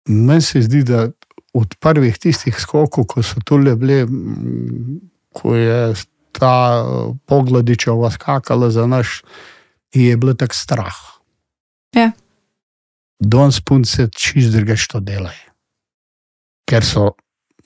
[0.08, 1.08] Meni se zdi, da
[1.52, 4.98] od prvih tistih skokov, ko so tu le bile, mm,
[5.34, 5.94] ko je
[6.32, 9.22] ta eh, pogladičeva skakala za naš,
[9.94, 10.98] je bilo tako strah.
[11.96, 12.10] Ja.
[13.20, 15.50] Danes punce čist drugače to delajo,
[16.64, 17.10] ker so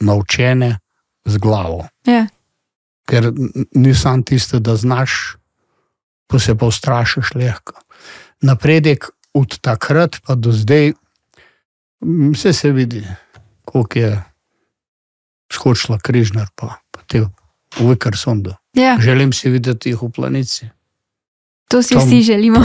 [0.00, 0.78] naučene
[1.24, 1.84] z glavo.
[2.08, 2.26] Ja,
[3.06, 3.30] ker
[3.74, 5.36] ni samo tisto, da znaš,
[6.26, 7.76] pa se pa ustrašiš lahko.
[8.40, 10.92] Napredek od takrat pa do zdaj,
[12.32, 13.04] vse se vidi,
[13.64, 14.22] koliko je
[15.52, 17.28] skočila križnar, pa, pa te v
[17.80, 18.54] Vikersundu.
[18.72, 20.68] ja, Želim si videti jih v planici.
[21.68, 22.60] to si Tom- vsi želimo.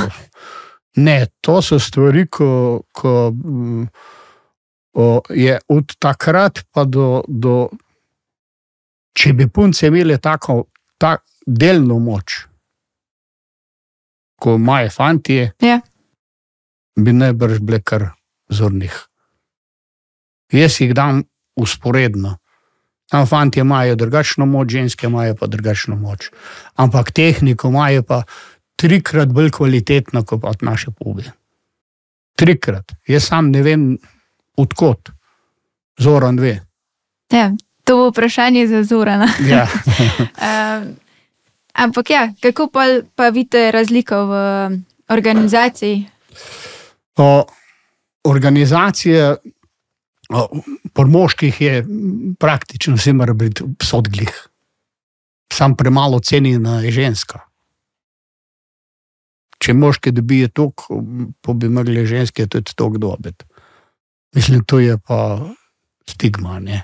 [0.95, 3.87] Ne, to so stvari, ko, ko mm,
[4.93, 7.69] o, je od takrat pa do, do.
[9.13, 10.65] Če bi punce imele tako
[10.97, 12.45] ta delno moč,
[14.35, 15.81] kot imajo fantje, Ja.
[16.95, 18.09] bi najbrž bile kar
[18.49, 19.08] zornih.
[20.51, 21.23] Jaz jih dam
[21.55, 22.37] usporedno.
[23.09, 26.29] Tam fanti imajo drugačno moč, ženske imajo pa drugačno moč.
[26.75, 28.23] Ampak tehniko imajo pa
[28.75, 31.31] trikrat bolj kvalitetno kot pa naše pube.
[32.35, 32.93] Trikrat.
[33.07, 33.97] Jaz sam ne vem,
[34.57, 35.09] odkot.
[35.99, 36.59] Zoran ve.
[37.33, 37.51] Ja,
[37.83, 39.27] to bo vprašanje za Zorana.
[39.47, 39.67] Ja.
[40.39, 40.95] Um,
[41.73, 42.85] ampak ja, kako pa,
[43.15, 44.33] pa vidite razliko v
[45.09, 46.05] organizaciji?
[47.17, 47.45] O,
[48.23, 49.35] organizacije o,
[50.93, 51.85] pri moških je
[52.39, 54.47] praktično vse mora biti sodglih.
[55.53, 57.39] Sam premalo cenjena je ženska.
[59.59, 61.01] Če moški dobijo toliko,
[61.41, 63.45] pa bi mogli ženske tudi toliko dobiti.
[64.35, 65.39] Mislim, to je pa
[66.07, 66.83] stigma, ne?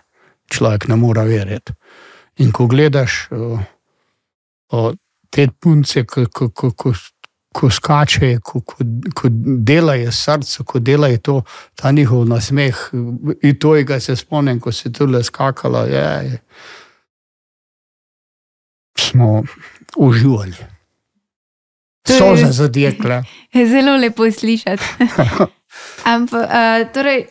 [0.52, 1.74] človek ne more verjeti.
[2.44, 3.58] In ko gledaš o,
[4.72, 4.94] o,
[5.30, 6.30] te punce, ko,
[7.56, 8.04] ko, ko,
[8.44, 8.84] ko, ko ko,
[9.16, 9.28] ko
[9.64, 11.36] delajo srce, ko delajo to,
[11.76, 12.76] ta njihov nasmeh.
[13.42, 16.40] In to, ga se spomnim, ko si tu le skakala, je, je.
[19.00, 19.44] smo
[19.98, 20.52] uživali.
[20.52, 23.24] Je- So za zadekle.
[23.54, 24.84] Je zelo lepo slišati.
[26.14, 27.26] Ampak, uh, torej,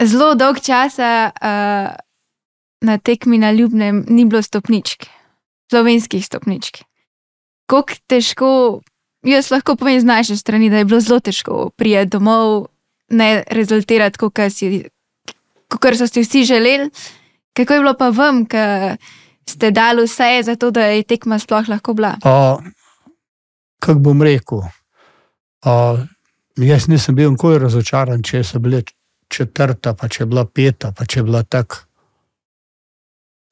[0.00, 1.90] zelo dolg časa uh,
[2.80, 5.06] na tekmi na Ljubnem ni bilo stopničk,
[5.70, 6.91] slovenskih stopničk.
[7.72, 8.48] Kako težko,
[9.24, 12.66] jaz lahko povem z naše strani, da je bilo zelo težko prijeti domov,
[13.08, 14.36] ne rezultirati, kot
[15.96, 16.90] so si vsi želeli,
[17.56, 18.96] kako je bilo pa vam, ki
[19.48, 22.16] ste dali vse za to, da je tekma sploh lahko bila?
[23.80, 24.60] Kako bom rekel?
[25.64, 25.96] A,
[26.56, 28.82] jaz nisem bil nikoli razočaran, če so bile
[29.32, 31.86] četrta, pa če je bila peta, pa če je bila tako.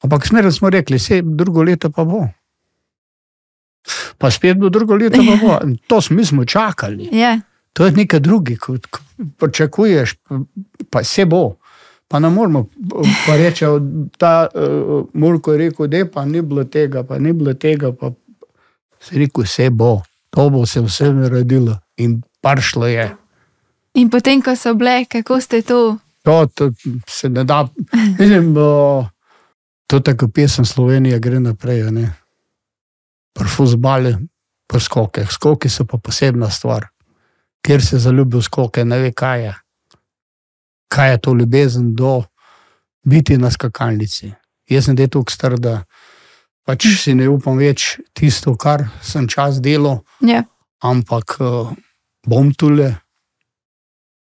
[0.05, 2.27] Ampak smer smo rekli, vse drugo leto pa bo.
[4.17, 5.57] Pa spet bo drugo leto bo.
[5.87, 7.09] To smo, smo čakali.
[7.11, 7.41] Yeah.
[7.73, 8.87] To je nekaj drugega, kot
[9.37, 10.15] pričakuješ,
[10.89, 11.55] pa se bo.
[12.07, 12.65] Pa ne moramo
[13.27, 13.65] pa reči,
[14.19, 17.91] da je uh, Mulko rekel, da pa ni bilo tega, pa ni bilo tega.
[17.91, 18.11] Pa
[18.99, 23.15] se rekel, vse bo, to bo se vse naredilo in paršlo je.
[23.93, 25.97] In potem, ko so bile, kako ste to?
[26.23, 26.71] To, to
[27.07, 27.67] se ne da.
[28.19, 29.05] Mislim, bo,
[29.87, 31.83] to je tako pesem Slovenije, gre naprej.
[33.33, 34.15] Pri fuzbali,
[34.67, 35.31] pri skokih.
[35.31, 36.87] Skoki so pa posebna stvar.
[37.61, 39.53] Ker se zaljubi v skoke, ne ve, kaj je.
[40.91, 42.23] Kaj je to ljubezen do
[43.03, 44.31] biti na skakalnici.
[44.69, 45.83] Jaz sem tukaj star, da
[46.65, 50.01] pač si ne upam več tisto, kar sem čas delal.
[50.21, 50.47] Yeah.
[50.81, 51.73] Ampak uh,
[52.27, 52.93] bom tule,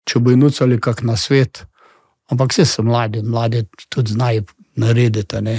[0.07, 1.65] če bo nucali kak na svet.
[2.31, 4.47] Ampak vse so mladi, mladi tudi znajo
[4.79, 5.41] narediti.
[5.43, 5.57] Ne?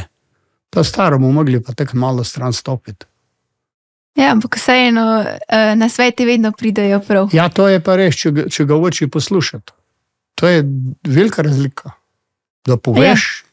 [0.72, 3.06] To staro bomo mogli pa tako malo stran stopiti.
[4.14, 7.30] Ja, ampak vseeno uh, na sveti vedno pridejo prav.
[7.32, 9.72] Ja, to je pa res, če, če ga hočeš poslušati.
[10.40, 10.64] To je
[11.08, 11.94] velika razlika.
[12.66, 13.44] Da poveš,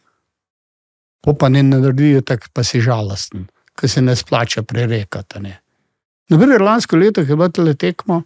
[1.25, 1.33] ja.
[1.33, 5.39] pa ne naredijo tako, pa si žalosten, ker se ne splača prerekati.
[5.41, 5.55] Ne.
[6.29, 8.21] Naprimer, lansko leto je bilo tekmo,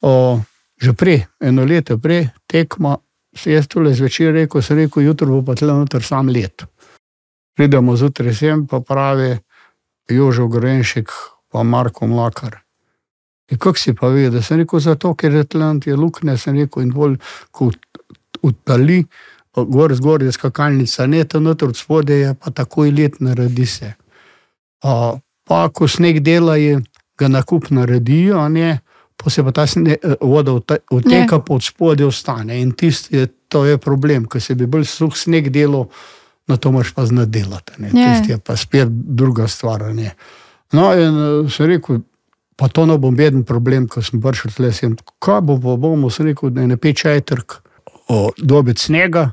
[0.00, 0.40] o,
[0.82, 2.96] že prej, eno leto prej, tekmo,
[3.36, 6.64] se jaz tole zvečer rekel, sem rekel, jutro bo pa tle noter sam let.
[7.56, 9.36] Pridemo zjutraj sem, pa pravi
[10.08, 11.10] Jožo Gorenšek,
[11.52, 12.60] pa Marko Mlakar.
[13.50, 16.82] In kako si pa vedel, sem rekel, zato ker je Atlant, je luknja, sem rekel,
[16.82, 17.18] in bolj
[17.54, 17.78] kot
[18.42, 19.04] utali,
[19.56, 23.92] gor zgor je skakalnica, ne ta noter od spode je, pa takoj let naredi se.
[24.82, 25.14] A,
[25.46, 26.82] pa ko sneg delajo,
[27.18, 28.80] ga nakup naredijo, a ne,
[29.16, 32.60] pa se pa ta sne, voda ute- uteka, pod spode ostane.
[32.60, 35.86] In tisti je, to je problem, ker se bi bolj suh sneg delal,
[36.46, 37.72] na to moraš pa znati delati.
[37.78, 37.88] Ja.
[37.88, 39.82] Tisti je pa spet druga stvar.
[39.94, 40.14] ne.
[40.72, 42.00] No, in eh, sem rekel,
[42.56, 46.10] pa to ne bom veden problem, ko sem prišel tle, sem, kaj bo, pa bomo,
[46.10, 47.58] sem rekel, da je ne pečaj trg,
[48.38, 49.28] dobiti snega,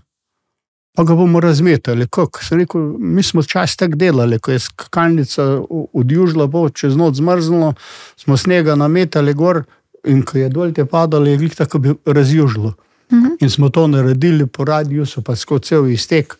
[0.94, 2.08] pa ga bomo razmetali.
[2.08, 2.44] Kako?
[2.44, 5.48] Sem rekel, mi smo čas tako delali, ko je skakalnica
[5.94, 7.74] odjužila, bo čez noč zmrznilo,
[8.20, 9.64] smo snega nametali gor
[10.06, 12.74] in ko je dol te padalo, je glih tako bi razjužilo.
[13.14, 13.38] Mhm.
[13.40, 16.38] In smo to naredili po radiju, so pa skozi cel iztek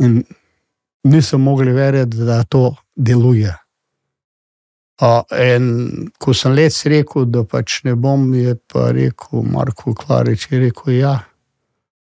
[0.00, 0.24] in
[1.04, 3.54] nisem mogli verjeti, da to deluje.
[5.00, 5.22] A,
[5.54, 10.60] in ko sem let rekel, da pač ne bom, je pa rekel Marko Klarič, je
[10.60, 11.18] rekel, ja,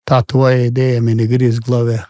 [0.04, 2.02] ta tvoja ideja mi ne gre iz glave,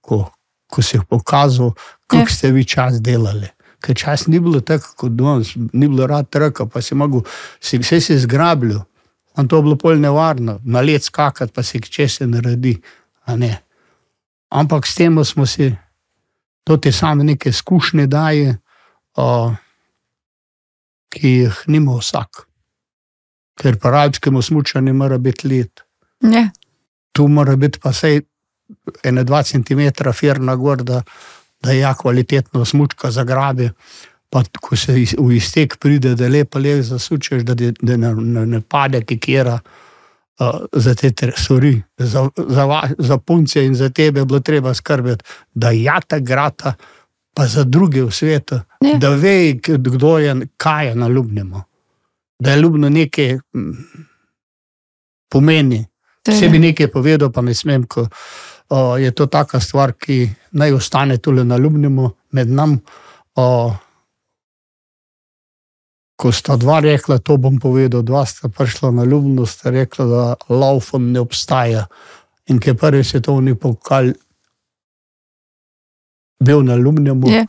[0.00, 0.28] ko,
[0.70, 1.72] ko si pokazal,
[2.06, 2.34] kako Ja.
[2.34, 3.48] ste vi čas delali.
[3.80, 7.22] Ker čas ni bilo tako kot danes, ni bilo rad trka, pa si mogel,
[7.60, 8.78] si vse si zgrabil.
[9.38, 12.78] In to je bilo pol nevarno, na let skakati, pa se če se naredi.
[13.26, 13.67] a ne.
[14.50, 15.72] Ampak s tem smo si,
[16.64, 18.56] to ti same neke izkušnje daje,
[19.16, 19.52] o,
[21.12, 22.44] ki jih nima vsak.
[23.58, 25.82] Ker pa rajskemu smučanju mora biti let.
[26.22, 26.48] Ja.
[27.12, 28.20] Tu mora biti pa vsaj
[29.04, 31.02] 1-2 cm firna gor, da,
[31.60, 33.70] da ja kvalitetno smučka zagrabi.
[34.30, 38.46] Pa ko se v iztek pride, da lepo le zasučeš, da, ti- da ne, ne,
[38.46, 39.54] ne pade kikera.
[39.54, 39.87] Uh,
[40.72, 45.24] za te stvari, za, za, va- za punce in za tebe je bilo treba skrbeti,
[45.54, 46.74] da ja ta grata,
[47.34, 48.98] pa za druge v svetu, Ja.
[48.98, 51.62] da ve, kdo je, kaj je na ljubnemu.
[52.38, 53.72] Da je ljubno nekaj mm,
[55.28, 55.86] pomeni.
[56.22, 58.06] To je- Vse bi nekaj povedal, pa ne smem, ko
[58.68, 62.78] o, je to taka stvar, ki naj ostane tukaj na ljubnemu med nami.
[66.18, 70.22] Ko sta dva rekla, to bom povedal, dva sta prišla na ljubno, sta rekla, da
[70.50, 71.86] laufom ne obstaja.
[72.50, 74.10] In ki je prvi svetovni pokal
[76.42, 77.44] bil na ljubnemu, Ja.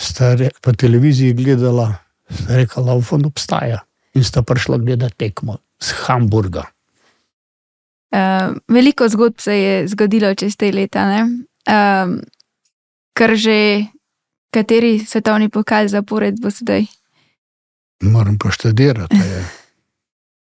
[0.00, 1.94] sta re, po televiziji gledala,
[2.30, 3.80] sta rekla, laufom obstaja.
[4.14, 6.64] In sta prišla gledati tekmo z Hamburga.
[8.12, 12.20] Uh, veliko zgodb se je zgodilo čez te leta, um,
[13.12, 13.84] kar že
[14.50, 16.97] kateri svetovni pokal zapored bo sedaj.
[18.00, 19.16] Moram pa študirati.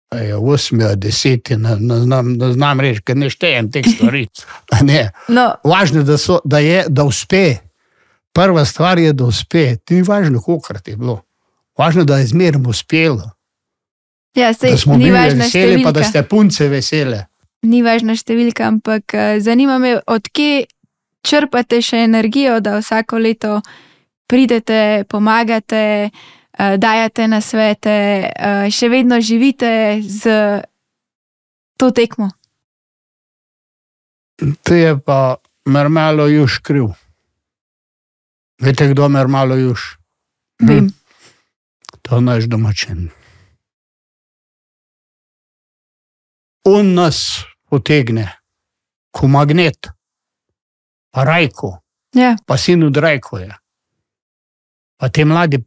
[0.10, 0.28] a je.
[0.28, 4.28] je osmi, deseti, ne, ne, znam, ne znam reči, ker ne štejem teh stvari.
[4.82, 5.12] Ne.
[5.28, 7.56] No, Važno je, da, so, da, je, da uspe.
[8.34, 9.76] Prva stvar je, da uspe.
[9.90, 11.22] Ni važno, koliko je bilo.
[11.78, 13.32] Važno je, da je zmerno uspelo.
[14.36, 16.10] ja, sej, Da smo bili veseli, pa da številka.
[16.10, 17.26] ste punce vesele.
[17.62, 20.66] Ni važna številka, ampak eh, zanima me, odkje
[21.26, 23.62] črpate še energijo, da vsako leto
[24.30, 27.96] pridete, pomagate, eh, dajete na svete,
[28.30, 30.24] eh, še vedno živite z
[31.78, 32.32] to tekmo.
[34.38, 36.94] To je pa mermalo juž kriv.
[38.62, 39.98] Veste, kdo je mermalo juž?
[40.62, 40.90] Vem.
[42.02, 43.10] To je naš domačin.
[46.66, 48.34] On nas potegne,
[49.12, 49.90] ko magnet,
[51.14, 51.78] pa rajko,
[52.16, 53.56] Ja, pa sin od rajko je.
[54.98, 55.60] Pa te mladi,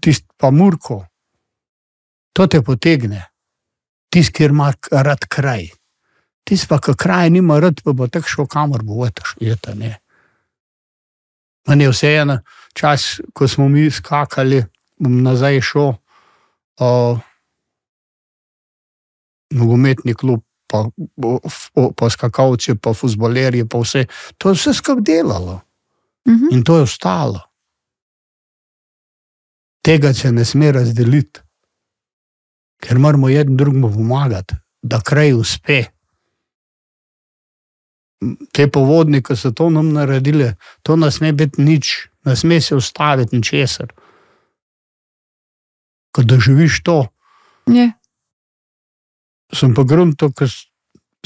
[0.00, 1.04] tisti pa murko,
[2.34, 3.20] to te potegne,
[4.10, 5.68] tisti, ki ima rad kraj.
[6.42, 9.76] Tisti pa, ki kraj nima rad, pa bo tako šel kamor bo vetaš, je ta
[9.78, 9.92] ne.
[11.70, 12.40] Meni je vseeno,
[12.74, 14.64] čas, ko smo mi skakali,
[14.98, 15.92] bom nazaj šel,
[16.82, 16.90] o,
[19.54, 21.36] nogometni klub, pa, o,
[21.78, 24.08] o, pa skakalci, pa fuzbolerji, pa vse.
[24.42, 25.60] To je vse skup delalo
[26.26, 26.50] mhm.
[26.50, 27.51] in to je ostalo.
[29.82, 31.40] Tega se ne sme razdeliti,
[32.82, 35.84] ker moramo jedni drugemu pomagati, da kraj uspe.
[38.52, 43.36] Te povodnike so to nam naredili, to ne sme biti nič, ne sme se ustaviti
[43.36, 43.90] ničesar.
[46.12, 47.06] Ko doživiš to,
[47.66, 47.90] ja.
[49.54, 50.50] sem pa grunto, ker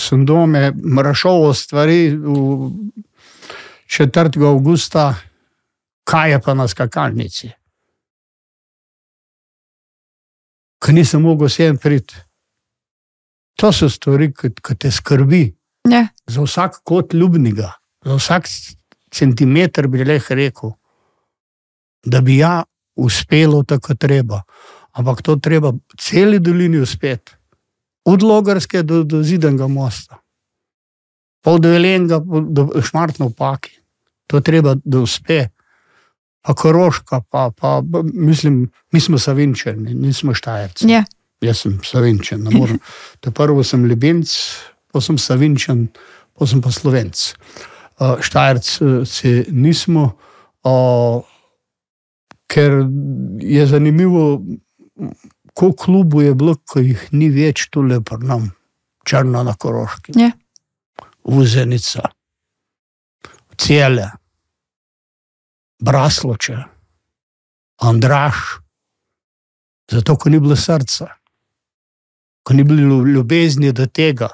[0.01, 2.73] sem doma mrašoval stvari v
[3.89, 4.41] 4.
[4.49, 5.15] avgusta,
[6.05, 7.53] kaj je pa na skakalnici.
[10.83, 12.17] Ker nisem mogel sem priti.
[13.57, 15.45] To so stvari, ki ki te skrbi
[15.89, 16.07] ja.
[16.29, 17.71] za vsak kot ljubnega,
[18.05, 18.49] za vsak
[19.13, 20.75] centimeter bi lahko rekel,
[22.05, 22.65] da bi ja
[22.97, 24.43] uspelo tako treba.
[24.97, 27.33] Ampak to treba celi dolini uspeti,
[28.05, 30.21] od Logarske do, do Zidenega mosta,
[31.45, 33.75] pa od Velenga do Šmartna v Paki.
[34.27, 35.49] To treba, da uspe.
[36.47, 37.83] Pa Koroška, pa, pa
[38.15, 40.87] mislim, mi smo Savinčani, nismo Štajerci.
[40.91, 41.05] ja.
[41.41, 42.79] Jaz sem Savinčen, ne morem.
[43.21, 44.31] To prvo sem Ljubimc,
[44.93, 45.89] pa sem Savinčen,
[46.39, 47.35] pa sem pa Slovenc.
[47.99, 50.13] Uh, Štajerci nismo,
[50.65, 51.21] uh,
[52.47, 52.73] ker
[53.41, 54.41] je zanimivo,
[55.55, 58.51] koliko klubov je bilo, ki jih ni več tu lepo nam,
[59.05, 60.17] črno na Koroški.
[60.17, 60.31] Ja.
[61.27, 62.07] Uzenica,
[63.59, 64.11] Cele,
[65.79, 66.57] Brasloče,
[67.77, 68.35] Andraš,
[69.91, 71.09] zato ko ni bilo srca,
[72.43, 74.29] ko ni bilo ljubezni do tega.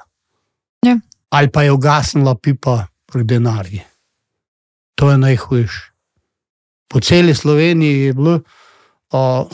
[0.85, 0.97] Ja.
[1.29, 3.81] Ali pa je ugasnila pipa pri denarju.
[4.95, 5.91] To je najhujše.
[6.87, 8.39] Po celi Sloveniji je bilo
[9.09, 9.49] o,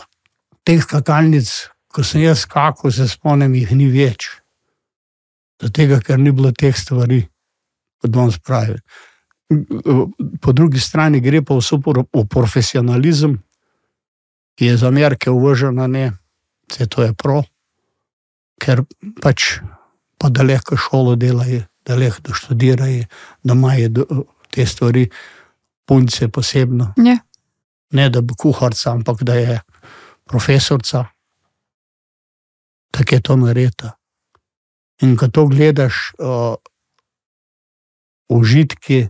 [0.63, 1.47] teh skakalnic,
[1.87, 4.27] ko sem jaz skakal, se spomnim, jih ni več.
[5.63, 7.21] Zato, ker ni bilo teh stvari,
[7.99, 8.75] kot danes pravi.
[10.41, 13.39] Po drugi strani gre pa vse v profesionalizem,
[14.55, 16.11] ki je za Amerike uvržena, ne,
[16.69, 17.41] vse to je pro,
[18.61, 18.83] ker
[19.23, 19.59] pač
[20.19, 23.07] pa da lahko šolo delajo, da lahko študirajo,
[23.43, 24.05] da imajo
[24.51, 25.09] te stvari,
[25.85, 26.93] punce posebno.
[26.97, 27.17] Ja.
[27.91, 29.61] Ne da bi kuharca, ampak da je
[30.29, 31.05] profesorca.
[32.91, 33.95] Tako je to narejeno.
[35.01, 36.55] In ko to gledaš, uh,
[38.29, 39.07] užitki,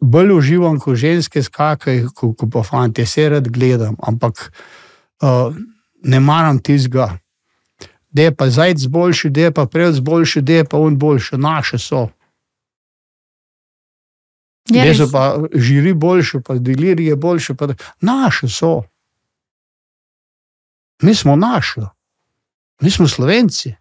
[0.00, 4.52] bolj uživam, ko ženske skakajo, ko, ko pa fanti, vse rad gledam, ampak
[5.22, 5.54] uh,
[6.02, 7.18] ne maram tizga.
[8.10, 11.36] Da je pa zajec boljši, da je pa prevz boljši, da je pa on boljši,
[11.36, 12.08] naše so.
[14.68, 14.98] Da res.
[14.98, 17.68] so pa žiri boljši, pa delirije boljši, pa
[18.00, 18.82] naše so.
[21.02, 21.80] Mi smo naši,
[22.80, 23.74] mi smo slovenci.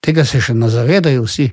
[0.00, 1.50] Tega se še ne zavedajo vsi.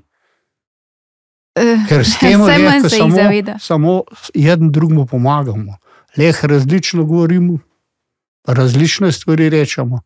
[1.56, 3.58] Eh, Ker s tem lahko samo, zaveda.
[3.60, 5.78] samo en drugemu pomagamo.
[6.18, 7.60] Leh različno govorimo,
[8.48, 10.02] različne stvari rečemo,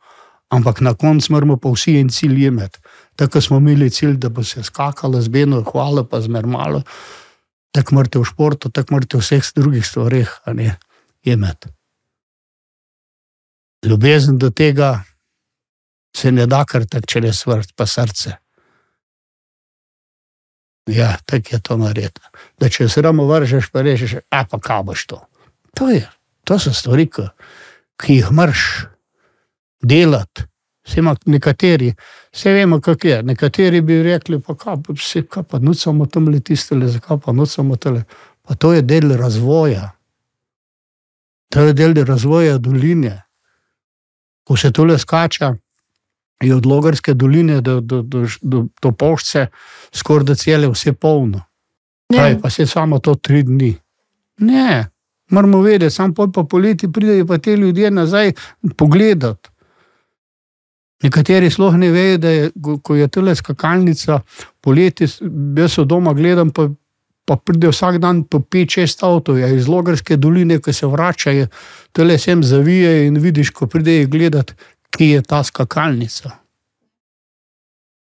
[0.49, 2.79] ampak na koncu moramo pa vsi en cilj imeti.
[3.15, 6.81] Tako smo imeli cilj, da bo se skakalo z Beno, hvala pa zmermalo.
[7.71, 10.75] Tako morate v športu, tako morate v vseh drugih stvareh a ne,
[11.23, 11.69] imeti.
[13.85, 15.03] Ljubezen do tega
[16.15, 18.35] se ne da kar tako čez vrt, pa srce.
[20.87, 22.21] Ja, tako je to narediti.
[22.59, 25.21] Da če se ramo vržeš, pa rečeš, a pa kaj boš to.
[25.75, 26.05] To, je,
[26.47, 27.27] to so stvari, ki,
[27.99, 28.63] ki jih moraš
[29.83, 30.47] delati,
[30.87, 31.93] Vse ima nekateri,
[32.31, 33.23] vse vemo, kako je.
[33.23, 37.31] Nekateri bi rekli, pa kaj, pa vse, kaj pa nucamo tam le tistele, zakaj pa
[37.31, 38.03] nucamo tele.
[38.41, 39.91] Pa to je del razvoja.
[41.49, 43.23] To je del razvoja doline.
[44.43, 45.55] Ko se tole skača,
[46.43, 49.47] je od Logarske doline do, do, do, do, do Pošče
[49.93, 51.41] skoraj da cele vse polno.
[52.13, 52.21] Ja.
[52.21, 53.73] Kaj, pa se samo to tri dni.
[54.39, 54.85] Ne,
[55.29, 58.31] moramo vedeti, samo pol pa poleti pridejo pa te ljudje nazaj
[58.77, 59.49] pogledati.
[61.03, 64.21] Nekateri sploh ne vejo, da je, ko- je tole skakalnica,
[64.61, 65.05] poleti,
[65.57, 66.69] jaz so doma gledam, pa,
[67.25, 71.47] pa pride vsak dan po 5-6 avtov, ja, iz Logarske doline, ki se vračajo,
[71.93, 74.53] tole sem zavije in vidiš, ko pridejo gledati,
[74.95, 76.31] kje je ta skakalnica.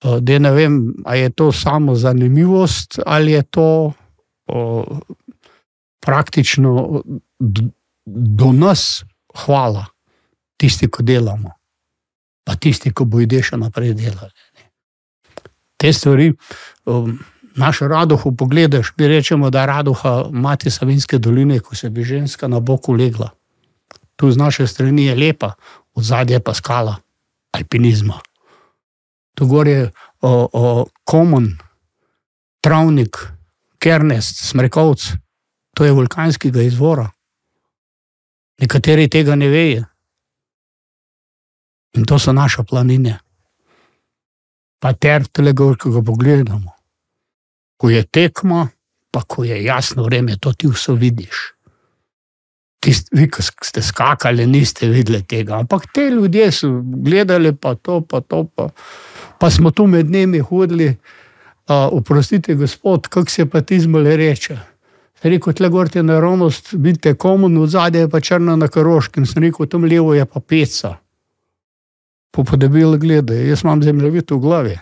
[0.04, 3.94] O, Da ne vem, ali je to samo zanimivost ali je to
[4.48, 4.86] o,
[6.06, 7.04] praktično
[8.06, 9.04] do, nas
[9.46, 9.86] hvala,
[10.58, 11.52] tisti, ki delamo,
[12.44, 14.34] pa tisti, ki bodo še naprej delali.
[15.80, 16.30] Te stvari,
[16.86, 17.16] um,
[17.60, 22.48] naš raduh, pogledaš, mi rečemo, da je raduha mati Savinske doline, ko se bi ženska
[22.48, 23.32] na boku legla.
[24.16, 25.54] Tu z naše strani je lepa,
[25.94, 26.98] od zadje pa skala
[27.54, 28.20] alpinizma.
[29.36, 29.92] Tu gor je
[30.22, 31.58] o, o, Komun,
[32.62, 33.18] Travnik,
[33.80, 35.12] Kernest, Smrekovc,
[35.74, 37.10] to je vulkanskega izvora.
[38.62, 39.84] Nekateri tega ne vejo.
[41.98, 43.20] In to so naše planine.
[44.80, 46.72] Pa ter tega, ko ga pogledamo.
[47.78, 48.68] Ko je tekma,
[49.12, 51.54] pa ko je jasno vreme, to ti vse vidiš.
[52.84, 58.02] Tist, vi, ki ste skakali, niste videli tega, ampak te ljudje so gledali, pa to,
[58.02, 58.44] pa to.
[58.56, 58.68] Pa,
[59.40, 64.58] pa smo tu med njimi hodili, uh, oprostite, gospod, kako se pa ti zmole reče.
[65.22, 69.26] Sem rekel, tle gor je naravnost, vidite, komun od zadaj je pa črna na karoškem,
[69.26, 70.98] sem rekel, tam levo je pa peca.
[72.34, 74.76] Po podebili gledaj, jaz imam zemljevid v glavi.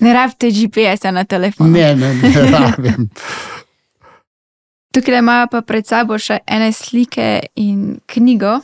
[0.00, 1.70] Ne rabite GPS-a na telefonu.
[1.70, 3.08] Ne, ne, ne rabim.
[4.96, 7.24] Tukaj imajo pa pred sabo še ene slike
[7.60, 8.54] in knjigo.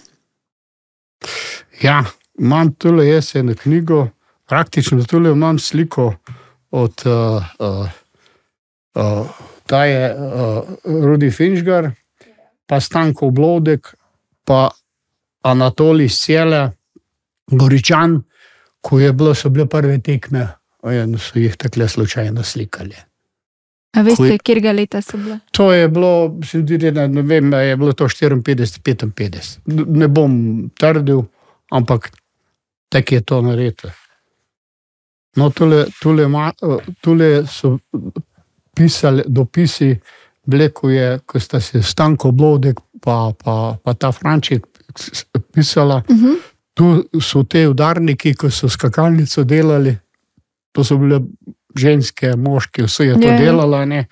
[1.83, 1.99] Ja,
[2.41, 4.07] imam tole jaz eno knjigo,
[4.49, 6.07] praktično tole imam sliko
[6.71, 7.93] od, uh, uh,
[8.97, 10.73] uh, ta je uh,
[11.05, 11.91] Rudi Finžgar,
[12.67, 13.93] pa Stanko Blodek,
[14.49, 14.71] pa
[15.45, 16.65] Anatolij Sjele,
[17.47, 18.23] Goričan,
[18.81, 20.49] ko je bilo, so bile prve tekme,
[20.97, 23.12] in so jih takle slučajno slikali.
[23.97, 25.39] A veste, Ko je- kjer ga leta so bile?
[25.51, 26.11] To je bilo,
[26.45, 28.41] se mi zdi, da ne vem, a je bilo to 54,
[28.83, 29.59] 55.
[29.67, 30.33] N- Ne bom
[30.79, 31.23] trdil,
[31.71, 32.11] ampak
[32.89, 33.93] tako je to naredilo.
[35.37, 36.53] No, tule, tule, ma-
[37.01, 37.79] tule so
[38.77, 39.97] pisali dopisi,
[40.47, 44.67] bile, ko, je, ko sta se Stanko Blodek pa, pa, pa ta Franček
[45.53, 46.03] pisala.
[46.09, 46.37] Uh -huh.
[46.75, 49.97] Tu so te udarniki, ki so skakalnico delali,
[50.73, 51.21] to so bile
[51.77, 53.39] ženske, moški, vse je to Ja, ja.
[53.41, 53.85] delala.
[53.85, 54.07] ne.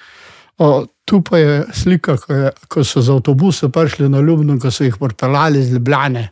[0.59, 4.71] O, tu pa je slika, ko, je, ko so z avtobusa prišli na Ljubno, ko
[4.71, 6.29] so jih pripeljali iz Ljubljane.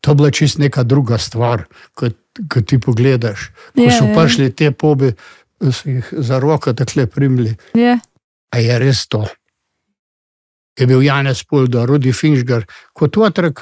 [0.00, 1.64] To je bila čist neka druga stvar,
[1.94, 2.16] kot
[2.48, 3.50] ko ti pogledaš.
[3.74, 4.14] Ko Ja, so ja.
[4.14, 5.12] prišli te pobi,
[5.62, 7.56] so jih za roko tako primili.
[7.74, 7.98] Ja.
[8.50, 9.24] A je res to?
[10.80, 12.64] Je bil Janez Pulda, Rudi Finžgar.
[12.92, 13.60] Kot otrok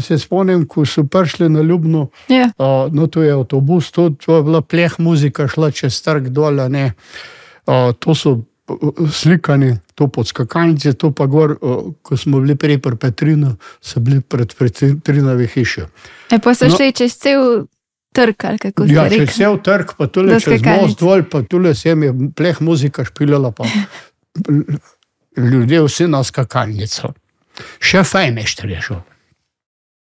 [0.00, 2.50] se spomnim, ko so prišli na Ljubno, Ja.
[2.56, 6.62] O, no, to je avtobus, to, to je bila pleh muzika, šla čez trg dol.
[7.98, 8.30] to so
[8.68, 13.56] o, slikani, to pod skakalnice, to pa gor, o, ko smo bili prej pri Petrinu,
[13.80, 15.80] so bili pred Petrinovi hiši.
[16.30, 16.76] E, pa so No.
[16.76, 17.66] šli čez cel
[18.12, 19.26] trg, kako ste Ja, če rekli.
[19.26, 23.04] vse v trg, pa tule Do čez most dol, pa tule sem je pleh muzika
[23.04, 23.64] špilala, pa
[25.36, 27.12] ljudje vsi na skakalnico.
[27.82, 29.00] Še fajmeš rešil.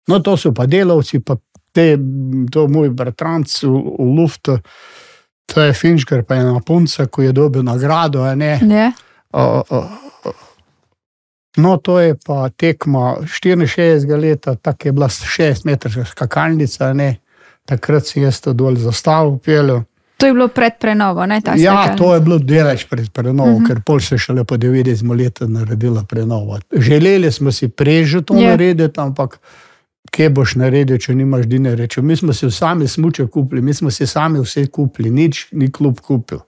[0.08, 1.36] No, to so pa delavci, pa
[1.72, 1.94] te,
[2.52, 4.58] to moj bratranc v, v Luftu,
[5.46, 8.24] to je Finšker, pa je ena punca, ko je dobil nagrado.
[8.34, 8.58] ne.
[8.62, 8.92] Ja.
[9.32, 9.80] O, o,
[10.24, 10.32] o.
[11.56, 16.92] No, to je pa tekma 64 let, tako je bila 6 metrska skakalnica.
[16.92, 17.16] ne.
[17.64, 19.84] Takrat si jaz to dol zastavil, pelil.
[20.22, 21.96] To je bilo pred prenovo, ne ta Ja, skakalnica.
[21.96, 23.64] to je bilo delač pred prenovo, uh Mhm.
[23.64, 23.68] -huh.
[23.68, 26.60] ker pol se šele po 90 letih naredila prenova.
[26.72, 28.40] Želeli smo si prej že to Ja.
[28.40, 28.46] yeah.
[28.48, 29.38] narediti, ampak
[30.10, 31.86] kje boš naredil, če nimaš dinarja.
[31.98, 36.00] Mi smo si sami smuče kupili, mi smo si sami vse kupili, nič ni klub
[36.00, 36.38] kupil.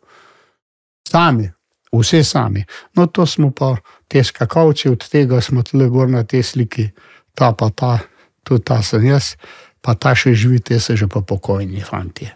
[1.05, 1.51] Sami,
[1.93, 2.65] vse sami.
[2.95, 3.77] No, to smo pa
[4.09, 6.91] te skakalci, od tega smo tudi gor na tej sliki,
[7.35, 7.99] ta pa ta,
[8.45, 9.37] tudi ta sem jaz,
[9.81, 12.29] pa ta še živi, te so že pa pokojni fanti.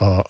[0.00, 0.24] Uh,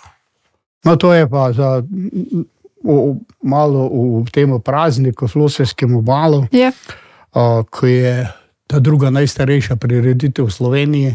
[0.85, 2.47] no, to je pa za m,
[2.83, 3.87] v, malo
[4.23, 6.73] v tem prazniku, Flosovskem obalu, Ja.
[7.35, 8.27] uh, ko je
[8.67, 11.13] ta druga najstarejša prireditev v Sloveniji.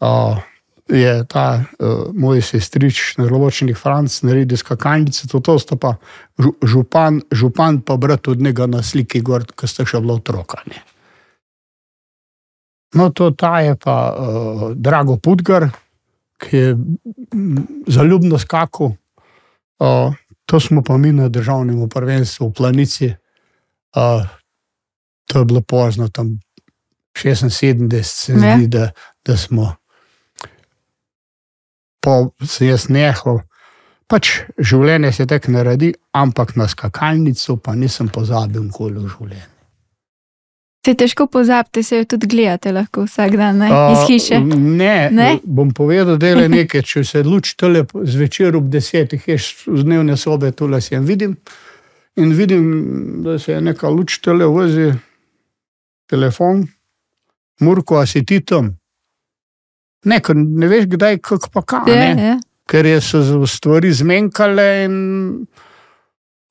[0.00, 0.38] Uh,
[0.86, 5.98] je ta uh, moj sestrič, neročnik Franc, naredil skakalnice, to, to sta pa
[6.38, 10.62] žu, župan, župan pa brat od njega na sliki, gor, ki sta še bila otroka.
[10.70, 10.78] Ne.
[12.94, 15.68] No, to ta je pa uh, Drago Pudgar,
[16.42, 16.76] ki je
[17.86, 18.94] zaljubno skakal.
[19.78, 20.14] Uh,
[20.46, 23.14] to smo pa mi na državnem prvenstvu v Planici.
[23.96, 24.26] Uh,
[25.26, 26.38] to je bilo pozno, tam
[27.16, 28.90] 76, se zdi, da,
[29.24, 29.74] da smo
[32.06, 33.40] pa se jaz nehal.
[34.06, 34.28] Pač
[34.62, 39.55] življenje se tako naredi, ampak na skakalnico pa nisem pozabil nikoli v življenju.
[40.86, 43.68] Se težko pozabite, se jo tudi gledate lahko vsak dan ne?
[43.92, 44.36] iz hiše.
[44.38, 45.38] Uh, ne, Ne?
[45.42, 46.82] bom povedal, da je nekaj.
[46.86, 51.34] Če se luč tole zvečer ob desetih, ješ z dnevne sobe, tole se vidim.
[52.22, 52.68] In vidim,
[53.24, 54.92] da se je neka luč tole vozi,
[56.06, 56.62] telefon,
[57.60, 58.76] Murko, a si ti tam.
[60.06, 61.90] Ne, ne veš, kdaj, kako pa kaj.
[61.90, 62.26] Je, ne.
[62.28, 62.38] je.
[62.70, 64.96] Ker je so stvari zmenkale, in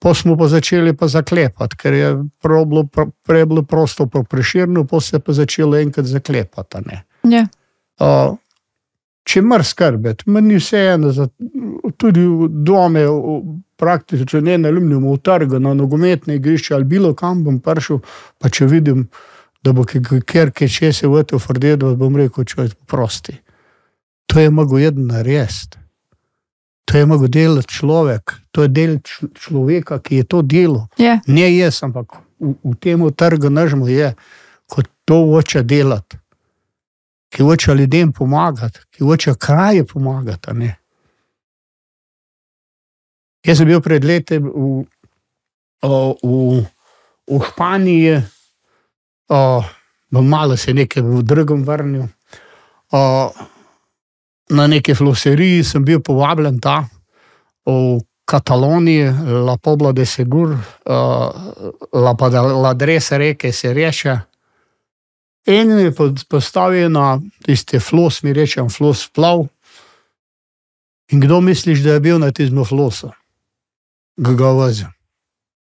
[0.06, 2.10] pa smo pa začeli pa zaklepati, ker je
[2.44, 6.78] bilo, pr- prej bilo prosto po preširnu, pa se je pa začelo enkrat zaklepati.
[6.86, 7.04] ne.
[7.24, 7.48] Ja.
[8.00, 8.38] Uh,
[9.24, 11.10] če mrz skrbeti, meni vseeno,
[11.98, 13.02] tudi v dome,
[13.82, 18.04] praktično ne na ljubnem, v trgu, na nogometne igrišče ali bilo kam bom prišel,
[18.38, 19.08] pa če vidim,
[19.66, 23.40] da bo kjer kaj če se v to frdedo, bom rekel, če je prosti.
[24.30, 25.82] To je mogo jedno narediti.
[26.86, 29.00] To je mogo delati človek, to je del
[29.34, 30.88] človeka, ki je to delo.
[31.02, 31.20] Ja.
[31.28, 34.14] Ne jaz, ampak v, v tem trgu nažmo je,
[34.70, 36.18] kot to hoče delati,
[37.34, 40.54] ki hoče ljudem pomagati, ki hoče kraje pomagati.
[40.54, 40.76] ne.
[43.46, 44.86] Jaz sem bil pred leti v,
[45.86, 46.62] v,
[47.30, 48.22] v Španiji,
[49.30, 49.42] o,
[50.10, 52.08] bom malo se nekaj v drugem vrnil.
[52.90, 53.30] O,
[54.50, 56.84] na neki floseriji sem bil povabljen ta
[57.66, 59.12] v Kataloniji,
[59.46, 60.60] La Pobla de Segur, uh,
[61.94, 64.20] La Padres reke se reče.
[65.46, 65.92] En mi
[66.30, 69.46] postavil na tiste flos, mi rečem, flos plav.
[71.12, 73.12] In kdo misliš, da je bil na tistem flosu?
[74.18, 74.90] Ga nimam.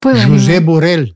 [0.04, 1.06] Jose Borel.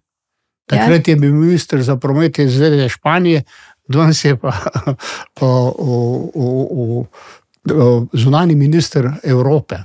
[0.66, 3.42] Takrat je bil ministr za promet iz Zveze Španije,
[3.88, 4.52] danes je pa,
[5.38, 5.72] pa o,
[6.34, 7.06] o, o,
[8.12, 9.78] zunani minister Evrope.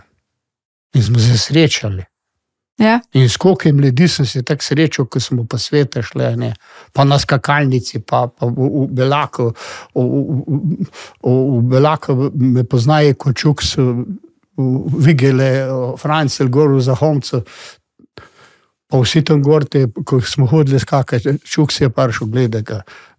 [0.94, 2.04] In smo se srečali.
[2.78, 3.00] Ja.
[3.14, 6.54] In s koliko ljudi sem se tako srečal, ko smo po svetu šli, ne?
[6.94, 9.52] pa na skakalnici, pa, pa v, v Belaku.
[9.96, 10.44] V, v,
[11.24, 14.06] v, v Belaku me poznajo kot čuk, so
[14.98, 15.50] videli
[15.98, 17.42] Francel, gor za Homco.
[18.88, 22.78] Pa vsi tam gorte, ko smo hodili skakati, čuk se je prišel gledati.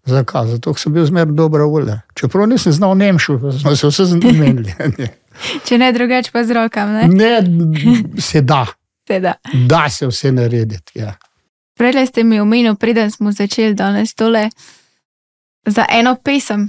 [0.09, 0.47] Zakaj?
[0.55, 2.01] Zato ker sem bil zmerno dobra volja.
[2.15, 4.75] Čeprav nisem znal nemško, smo se vse zmenili.
[5.67, 7.09] Če ne drugače, pa z rokami.
[7.15, 7.43] Ne,
[8.21, 8.67] se da,
[9.09, 9.35] Teda.
[9.69, 10.99] da se vse narediti.
[10.99, 11.15] Ja.
[11.79, 14.49] Prej ste mi omenili, preden smo začeli danes tole,
[15.67, 16.69] za eno pesem.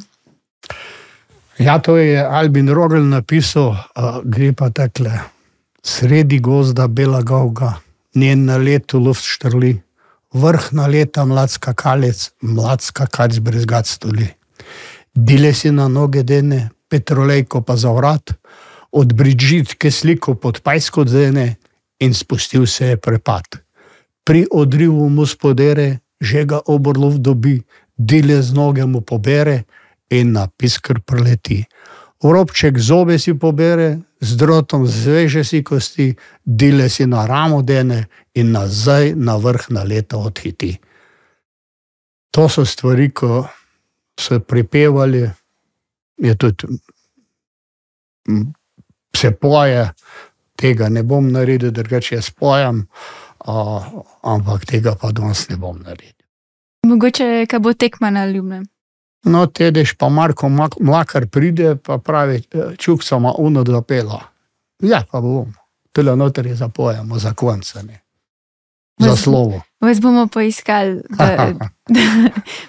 [1.59, 5.11] Ja, to je Albin Rogel napisal, uh, gre pa takle.
[5.83, 7.73] Sredi gozda bela gavga,
[8.15, 9.79] njen na letu luft štrli,
[10.33, 14.27] vrh na leta mlad skakalec, mlad skakalec brez gad stoli.
[15.15, 18.33] Dile si na noge dene, petrolejko pa za vrat,
[18.91, 21.57] od bridžitke sliko pod pajsko dene
[21.99, 23.45] in spustil se je prepad.
[24.23, 27.61] Pri odrivu mu spodere, že ga obrlov dobi,
[27.97, 29.63] dile z noge mu pobere
[30.09, 31.65] in na piskr preleti.
[32.23, 36.11] Robček zobe si pobere, z drotom zveže si kosti,
[36.43, 38.07] dile si na ramo dene
[38.39, 40.77] in nazaj na vrh na leta odhiti.
[42.31, 43.47] To so stvari, ko
[44.19, 45.29] so pripevali,
[46.17, 46.67] je tudi
[49.15, 49.89] se poje,
[50.55, 52.85] tega ne bom naredil, drugače jaz pojem,
[53.45, 53.81] a,
[54.23, 56.15] ampak tega pa danes ne bom naredil.
[56.87, 58.67] Mogoče, kaj bo tekma na ljubnem.
[59.23, 62.41] No, tedeš pa Marko Mlakar pride, pa pravi,
[62.77, 64.21] čuk samo uno zapela.
[64.79, 65.51] Ja, pa bom.
[65.91, 67.99] Tele noter je zapojemo za konca, ne.
[68.99, 69.61] Za slovo.
[69.81, 71.53] Vas bomo poiskali, da,
[71.87, 72.01] da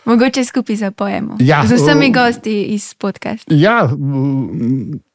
[0.05, 1.37] mogoče skupaj zapojemo.
[1.41, 3.55] Ja, Z vsemi gosti iz podcasta.
[3.55, 3.91] Ja,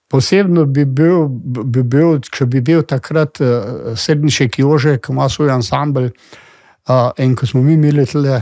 [0.07, 1.28] posebno bi bil,
[1.63, 6.11] bi bil, če bi bil takrat uh, Srednjišek Jože, ki ima svoj ansambl.
[6.86, 8.41] Uh, in ko smo mi imeli tle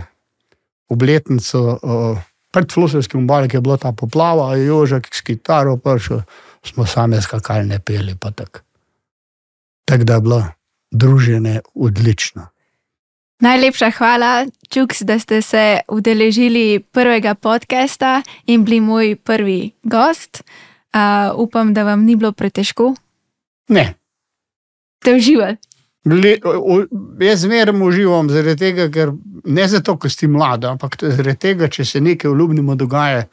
[0.89, 2.17] obletnico uh,
[2.51, 6.21] pred Flosovskim obaljem, ki je bila ta poplava, je Jožek s kitaro prišel,
[6.65, 8.17] smo same skakalne peli.
[8.19, 8.59] pa Tako
[9.85, 10.45] tak, da je bilo
[10.91, 12.47] druženje odlično.
[13.43, 20.43] Najlepša hvala, Čuks, da ste se udeležili prvega podcasta in bili moj prvi gost.
[20.93, 20.99] Uh,
[21.35, 22.93] upam, da vam ni bilo pretežko.
[23.67, 23.93] Ne.
[25.01, 25.57] Ste uživali?
[26.05, 26.85] Le, o,
[27.19, 29.11] jaz zmeraj uživam, zaradi tega, ker
[29.43, 33.25] ne zato, ker si mlada, ampak zaradi tega, če se nekaj v ljubnemu dogaja,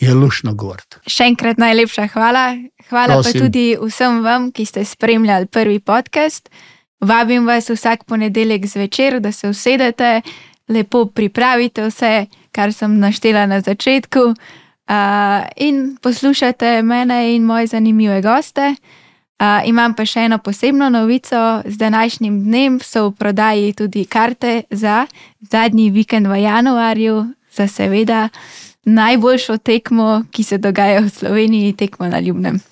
[0.00, 1.02] je lušno govoriti.
[1.04, 2.54] Še enkrat najlepša hvala.
[2.88, 3.32] Hvala Prosim.
[3.32, 6.48] pa tudi vsem vam, ki ste spremljali prvi podcast.
[7.02, 10.20] Vabim vas vsak ponedeljek zvečer, da se usedete,
[10.68, 18.22] lepo pripravite vse, kar sem naštela na začetku, uh, in poslušate mene in moje zanimive
[18.22, 18.74] goste.
[19.42, 21.62] Uh, imam pa še eno posebno novico.
[21.66, 25.06] Z današnjim dnem so v prodaji tudi karte za
[25.40, 28.28] zadnji vikend v januarju, za seveda
[28.84, 32.71] najboljšo tekmo, ki se dogaja v Sloveniji, tekmo na Ljubnem.